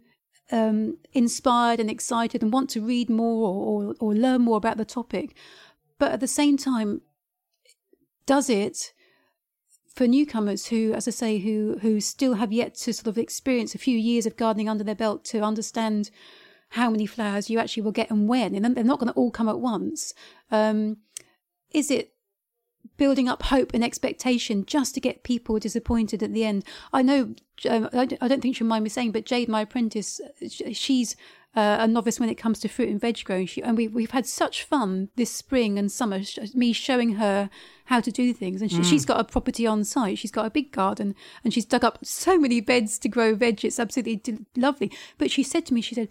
um, 0.52 0.98
inspired 1.12 1.80
and 1.80 1.90
excited 1.90 2.42
and 2.42 2.52
want 2.52 2.70
to 2.70 2.80
read 2.80 3.10
more 3.10 3.48
or, 3.48 3.84
or, 3.84 3.94
or 4.00 4.14
learn 4.14 4.42
more 4.42 4.56
about 4.56 4.76
the 4.76 4.84
topic. 4.84 5.34
But 5.98 6.12
at 6.12 6.20
the 6.20 6.28
same 6.28 6.56
time, 6.56 7.00
does 8.26 8.50
it 8.50 8.92
for 9.94 10.06
newcomers 10.06 10.66
who, 10.66 10.92
as 10.92 11.08
I 11.08 11.10
say, 11.10 11.38
who 11.38 11.78
who 11.80 12.00
still 12.00 12.34
have 12.34 12.52
yet 12.52 12.74
to 12.74 12.92
sort 12.92 13.06
of 13.06 13.16
experience 13.16 13.74
a 13.74 13.78
few 13.78 13.96
years 13.96 14.26
of 14.26 14.36
gardening 14.36 14.68
under 14.68 14.84
their 14.84 14.94
belt 14.94 15.24
to 15.26 15.40
understand 15.40 16.10
how 16.70 16.90
many 16.90 17.06
flowers 17.06 17.48
you 17.48 17.58
actually 17.58 17.82
will 17.82 17.92
get 17.92 18.10
and 18.10 18.28
when, 18.28 18.54
and 18.54 18.76
they're 18.76 18.84
not 18.84 18.98
going 18.98 19.12
to 19.12 19.18
all 19.18 19.30
come 19.30 19.48
at 19.48 19.60
once. 19.60 20.12
Um, 20.50 20.98
is 21.72 21.90
it 21.90 22.12
building 22.96 23.28
up 23.28 23.44
hope 23.44 23.72
and 23.74 23.84
expectation 23.84 24.64
just 24.64 24.94
to 24.94 25.00
get 25.00 25.22
people 25.22 25.58
disappointed 25.58 26.22
at 26.22 26.32
the 26.32 26.44
end? 26.44 26.64
I 26.92 27.02
know, 27.02 27.34
um, 27.68 27.88
I 27.92 28.04
don't 28.04 28.40
think 28.40 28.56
she'll 28.56 28.66
mind 28.66 28.84
me 28.84 28.90
saying, 28.90 29.12
but 29.12 29.24
Jade, 29.26 29.48
my 29.48 29.62
apprentice, 29.62 30.20
she's 30.72 31.16
uh, 31.56 31.78
a 31.80 31.88
novice 31.88 32.20
when 32.20 32.28
it 32.28 32.34
comes 32.34 32.60
to 32.60 32.68
fruit 32.68 32.90
and 32.90 33.00
veg 33.00 33.24
growing. 33.24 33.46
She, 33.46 33.62
and 33.62 33.76
we, 33.76 33.88
we've 33.88 34.10
had 34.10 34.26
such 34.26 34.62
fun 34.62 35.08
this 35.16 35.30
spring 35.30 35.78
and 35.78 35.90
summer, 35.90 36.22
sh- 36.22 36.38
me 36.54 36.74
showing 36.74 37.14
her 37.14 37.48
how 37.86 38.00
to 38.00 38.12
do 38.12 38.34
things. 38.34 38.60
And 38.60 38.70
she, 38.70 38.76
has 38.76 38.86
mm. 38.86 39.06
got 39.06 39.20
a 39.20 39.24
property 39.24 39.66
on 39.66 39.82
site. 39.84 40.18
She's 40.18 40.30
got 40.30 40.44
a 40.44 40.50
big 40.50 40.70
garden 40.70 41.14
and 41.42 41.54
she's 41.54 41.64
dug 41.64 41.82
up 41.82 41.98
so 42.02 42.38
many 42.38 42.60
beds 42.60 42.98
to 42.98 43.08
grow 43.08 43.34
veg. 43.34 43.64
It's 43.64 43.80
absolutely 43.80 44.38
lovely. 44.54 44.92
But 45.16 45.30
she 45.30 45.42
said 45.42 45.64
to 45.66 45.74
me, 45.74 45.80
she 45.80 45.94
said, 45.94 46.08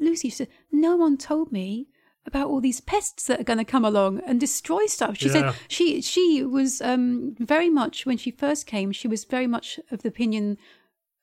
Lucy, 0.00 0.28
she 0.28 0.36
said, 0.36 0.48
no 0.70 0.94
one 0.96 1.16
told 1.16 1.50
me 1.50 1.88
about 2.26 2.48
all 2.48 2.60
these 2.60 2.80
pests 2.80 3.26
that 3.26 3.40
are 3.40 3.44
going 3.44 3.58
to 3.58 3.64
come 3.64 3.84
along 3.84 4.20
and 4.26 4.40
destroy 4.40 4.86
stuff. 4.86 5.16
She 5.16 5.26
yeah. 5.26 5.32
said 5.32 5.54
she 5.68 6.00
she 6.00 6.42
was 6.42 6.80
um, 6.80 7.34
very 7.38 7.70
much 7.70 8.06
when 8.06 8.16
she 8.16 8.30
first 8.30 8.66
came. 8.66 8.92
She 8.92 9.08
was 9.08 9.24
very 9.24 9.46
much 9.46 9.78
of 9.90 10.02
the 10.02 10.08
opinion 10.08 10.58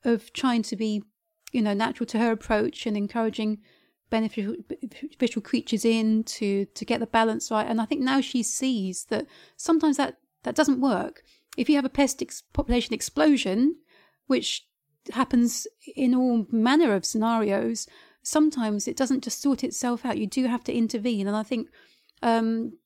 of 0.04 0.32
trying 0.32 0.62
to 0.62 0.76
be 0.76 1.02
you 1.52 1.62
know 1.62 1.74
natural 1.74 2.06
to 2.08 2.18
her 2.18 2.32
approach 2.32 2.86
and 2.86 2.96
encouraging 2.96 3.58
beneficial, 4.10 4.54
beneficial 4.70 5.42
creatures 5.42 5.84
in 5.84 6.22
to 6.24 6.66
to 6.66 6.84
get 6.84 7.00
the 7.00 7.06
balance 7.06 7.50
right. 7.50 7.66
And 7.66 7.80
I 7.80 7.86
think 7.86 8.00
now 8.00 8.20
she 8.20 8.42
sees 8.42 9.06
that 9.06 9.26
sometimes 9.56 9.96
that 9.96 10.18
that 10.44 10.54
doesn't 10.54 10.80
work. 10.80 11.22
If 11.56 11.68
you 11.68 11.76
have 11.76 11.84
a 11.84 11.90
pest 11.90 12.22
ex- 12.22 12.42
population 12.52 12.94
explosion, 12.94 13.76
which 14.26 14.66
happens 15.12 15.66
in 15.96 16.14
all 16.14 16.46
manner 16.50 16.94
of 16.94 17.04
scenarios, 17.04 17.88
sometimes 18.22 18.86
it 18.86 18.96
doesn't 18.96 19.24
just 19.24 19.40
sort 19.40 19.64
itself 19.64 20.04
out. 20.04 20.18
You 20.18 20.26
do 20.26 20.46
have 20.46 20.64
to 20.64 20.72
intervene, 20.72 21.26
and 21.26 21.36
I 21.36 21.42
think 21.42 21.68
um, 22.22 22.78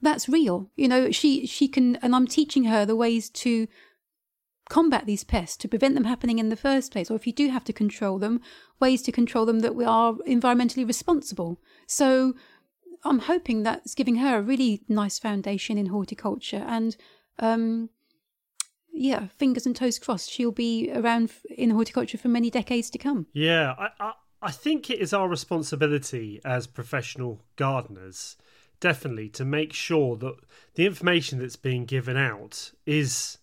that's 0.00 0.28
real. 0.28 0.70
You 0.76 0.88
know, 0.88 1.10
she 1.10 1.46
she 1.46 1.68
can, 1.68 1.96
and 1.96 2.14
I'm 2.14 2.26
teaching 2.26 2.64
her 2.64 2.84
the 2.84 2.96
ways 2.96 3.30
to 3.30 3.66
combat 4.68 5.04
these 5.06 5.24
pests 5.24 5.56
to 5.58 5.68
prevent 5.68 5.94
them 5.94 6.04
happening 6.04 6.38
in 6.38 6.48
the 6.48 6.56
first 6.56 6.92
place, 6.92 7.10
or 7.10 7.16
if 7.16 7.26
you 7.26 7.32
do 7.32 7.48
have 7.48 7.64
to 7.64 7.72
control 7.72 8.18
them, 8.18 8.40
ways 8.80 9.02
to 9.02 9.12
control 9.12 9.44
them 9.44 9.60
that 9.60 9.74
we 9.74 9.84
are 9.84 10.14
environmentally 10.26 10.86
responsible. 10.86 11.60
So 11.86 12.34
I'm 13.04 13.20
hoping 13.20 13.62
that's 13.62 13.94
giving 13.94 14.16
her 14.16 14.38
a 14.38 14.42
really 14.42 14.82
nice 14.88 15.18
foundation 15.18 15.76
in 15.76 15.86
horticulture 15.86 16.64
and 16.66 16.96
um, 17.38 17.90
yeah, 18.92 19.28
fingers 19.38 19.66
and 19.66 19.74
toes 19.74 19.98
crossed, 19.98 20.30
she'll 20.30 20.52
be 20.52 20.92
around 20.94 21.30
in 21.50 21.70
horticulture 21.70 22.18
for 22.18 22.28
many 22.28 22.50
decades 22.50 22.90
to 22.90 22.98
come. 22.98 23.26
Yeah, 23.32 23.74
I, 23.78 24.12
I, 24.42 24.50
think 24.50 24.90
it 24.90 24.98
is 24.98 25.12
our 25.12 25.28
responsibility 25.28 26.40
as 26.44 26.66
professional 26.66 27.40
gardeners, 27.56 28.36
definitely, 28.80 29.28
to 29.30 29.44
make 29.44 29.72
sure 29.72 30.16
that 30.16 30.36
the 30.74 30.86
information 30.86 31.38
that's 31.38 31.56
being 31.56 31.84
given 31.84 32.16
out 32.16 32.72
is 32.84 33.38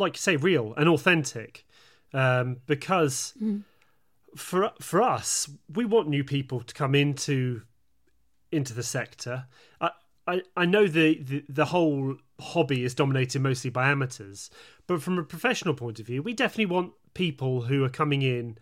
like 0.00 0.16
you 0.16 0.20
say, 0.20 0.36
real 0.36 0.74
and 0.76 0.88
authentic. 0.88 1.64
Um, 2.12 2.56
because 2.66 3.34
mm. 3.40 3.62
for 4.34 4.72
for 4.80 5.00
us, 5.00 5.48
we 5.72 5.84
want 5.84 6.08
new 6.08 6.24
people 6.24 6.60
to 6.62 6.74
come 6.74 6.96
into 6.96 7.62
into 8.50 8.74
the 8.74 8.82
sector. 8.82 9.46
I 9.80 9.90
I, 10.26 10.42
I 10.56 10.64
know 10.64 10.88
the, 10.88 11.22
the 11.22 11.44
the 11.48 11.66
whole 11.66 12.16
hobby 12.40 12.84
is 12.84 12.94
dominated 12.94 13.40
mostly 13.40 13.70
by 13.70 13.90
amateurs, 13.90 14.50
but 14.88 15.02
from 15.02 15.18
a 15.18 15.22
professional 15.22 15.74
point 15.74 16.00
of 16.00 16.06
view, 16.06 16.22
we 16.22 16.34
definitely 16.34 16.66
want 16.66 16.92
people 17.14 17.62
who 17.62 17.84
are 17.84 17.88
coming 17.88 18.22
in 18.22 18.58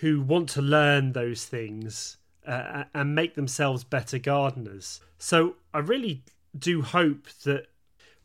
who 0.00 0.20
want 0.20 0.48
to 0.48 0.62
learn 0.62 1.12
those 1.12 1.44
things 1.44 2.16
uh, 2.46 2.84
and 2.94 3.14
make 3.14 3.34
themselves 3.34 3.84
better 3.84 4.18
gardeners. 4.18 5.00
So 5.18 5.56
I 5.74 5.78
really 5.80 6.22
do 6.58 6.80
hope 6.82 7.28
that 7.44 7.66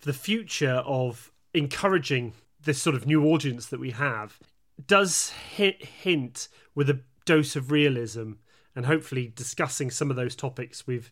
the 0.02 0.14
future 0.14 0.82
of 0.86 1.32
encouraging 1.54 2.34
this 2.64 2.82
sort 2.82 2.96
of 2.96 3.06
new 3.06 3.26
audience 3.26 3.68
that 3.68 3.80
we 3.80 3.92
have 3.92 4.40
does 4.88 5.32
hint 5.32 6.48
with 6.74 6.90
a 6.90 7.02
dose 7.26 7.56
of 7.58 7.72
realism 7.72 8.34
and 8.74 8.86
hopefully 8.86 9.32
discussing 9.36 9.92
some 9.92 10.10
of 10.10 10.16
those 10.16 10.36
topics 10.36 10.88
we've 10.88 11.12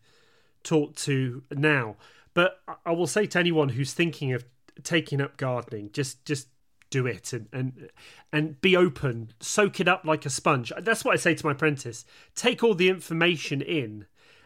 talked 0.63 0.97
to 1.03 1.43
now. 1.51 1.97
But 2.33 2.61
I 2.85 2.91
will 2.91 3.07
say 3.07 3.25
to 3.25 3.39
anyone 3.39 3.69
who's 3.69 3.93
thinking 3.93 4.31
of 4.31 4.45
taking 4.83 5.19
up 5.19 5.35
gardening, 5.37 5.89
just 5.91 6.23
just 6.25 6.47
do 6.93 7.07
it 7.07 7.33
and 7.33 7.47
and 7.51 7.89
and 8.31 8.61
be 8.61 8.77
open, 8.77 9.31
soak 9.39 9.79
it 9.79 9.87
up 9.87 10.05
like 10.05 10.27
a 10.27 10.29
sponge. 10.29 10.71
That's 10.79 11.03
what 11.03 11.13
I 11.13 11.17
say 11.17 11.33
to 11.33 11.45
my 11.45 11.53
apprentice. 11.53 12.05
Take 12.35 12.63
all 12.63 12.75
the 12.75 12.87
information 12.87 13.61
in 13.61 14.05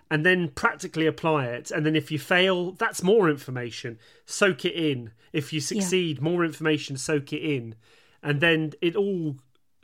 and 0.10 0.26
then 0.26 0.48
practically 0.50 1.06
apply 1.06 1.48
it. 1.48 1.72
And 1.72 1.86
then 1.86 1.96
if 1.96 2.10
you 2.10 2.18
fail, 2.18 2.72
that's 2.72 3.04
more 3.04 3.30
information. 3.30 4.00
Soak 4.26 4.64
it 4.64 4.76
in. 4.76 5.12
If 5.34 5.52
you 5.52 5.60
succeed, 5.60 6.18
yeah. 6.18 6.24
more 6.24 6.46
information, 6.46 6.96
soak 6.96 7.34
it 7.34 7.42
in. 7.42 7.76
And 8.24 8.40
then 8.40 8.72
it 8.82 8.96
all 8.96 9.36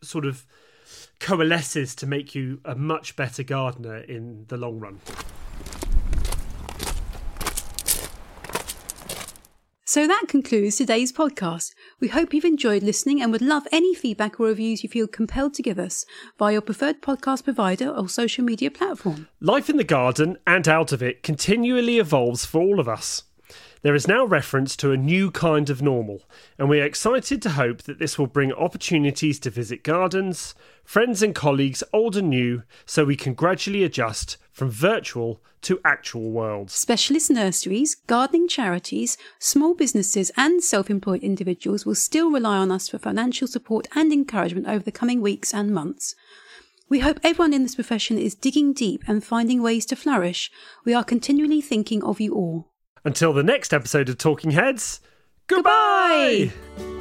sort 0.02 0.26
of 0.26 0.46
coalesces 1.20 1.96
to 1.96 2.08
make 2.08 2.34
you 2.34 2.62
a 2.64 2.76
much 2.76 3.18
better 3.18 3.44
gardener 3.44 3.98
in 3.98 4.46
the 4.48 4.58
long 4.58 4.80
run. 4.80 5.00
So 9.94 10.08
that 10.08 10.26
concludes 10.28 10.78
today's 10.78 11.14
podcast. 11.14 11.76
We 12.00 12.08
hope 12.08 12.34
you've 12.34 12.46
enjoyed 12.46 12.82
listening 12.82 13.22
and 13.22 13.32
would 13.32 13.44
love 13.44 13.68
any 13.72 13.94
feedback 13.94 14.40
or 14.40 14.48
reviews 14.48 14.82
you 14.82 14.90
feel 14.90 15.06
compelled 15.06 15.54
to 15.54 15.62
give 15.62 15.78
us 15.78 16.04
via 16.40 16.54
your 16.54 16.62
preferred 16.62 17.00
podcast 17.04 17.44
provider 17.44 17.90
or 17.90 18.10
social 18.10 18.44
media 18.44 18.72
platform. 18.72 19.28
Life 19.40 19.70
in 19.70 19.78
the 19.78 19.84
garden 19.84 20.38
and 20.48 20.68
out 20.68 20.94
of 20.94 21.04
it 21.04 21.22
continually 21.22 22.00
evolves 22.00 22.44
for 22.44 22.60
all 22.60 22.80
of 22.80 22.90
us. 22.90 23.26
There 23.84 23.96
is 23.96 24.08
now 24.08 24.24
reference 24.24 24.78
to 24.78 24.94
a 24.94 24.98
new 24.98 25.30
kind 25.30 25.70
of 25.70 25.82
normal, 25.82 26.22
and 26.58 26.70
we 26.70 26.80
are 26.80 26.86
excited 26.86 27.42
to 27.42 27.50
hope 27.50 27.84
that 27.84 28.00
this 28.00 28.18
will 28.18 28.28
bring 28.28 28.54
opportunities 28.54 29.40
to 29.42 29.50
visit 29.50 29.84
gardens, 29.84 30.56
friends 30.86 31.22
and 31.22 31.36
colleagues 31.36 31.84
old 31.92 32.16
and 32.16 32.30
new, 32.30 32.64
so 32.86 33.04
we 33.04 33.18
can 33.18 33.34
gradually 33.34 33.84
adjust 33.84 34.38
from 34.54 34.72
virtual 34.72 35.42
to 35.64 35.82
actual 35.84 36.32
worlds. 36.32 36.72
Specialist 36.72 37.30
nurseries, 37.30 37.96
gardening 38.08 38.48
charities, 38.48 39.18
small 39.38 39.76
businesses, 39.76 40.32
and 40.38 40.64
self 40.64 40.90
employed 40.90 41.22
individuals 41.22 41.86
will 41.86 41.94
still 41.94 42.32
rely 42.32 42.56
on 42.56 42.72
us 42.72 42.88
for 42.88 42.98
financial 42.98 43.50
support 43.50 43.90
and 43.94 44.14
encouragement 44.14 44.66
over 44.66 44.86
the 44.86 44.94
coming 44.94 45.20
weeks 45.20 45.54
and 45.54 45.74
months. 45.74 46.16
We 46.88 47.00
hope 47.00 47.20
everyone 47.22 47.52
in 47.52 47.64
this 47.64 47.76
profession 47.76 48.18
is 48.18 48.34
digging 48.34 48.72
deep 48.72 49.04
and 49.08 49.22
finding 49.22 49.62
ways 49.62 49.86
to 49.88 49.98
flourish. 49.98 50.50
We 50.86 50.94
are 50.94 51.04
continually 51.04 51.60
thinking 51.60 52.02
of 52.02 52.22
you 52.22 52.34
all. 52.34 52.73
Until 53.06 53.34
the 53.34 53.44
next 53.44 53.74
episode 53.74 54.08
of 54.10 54.18
Talking 54.18 54.52
Heads, 54.52 55.02
goodbye! 55.48 56.52
goodbye! 56.78 56.93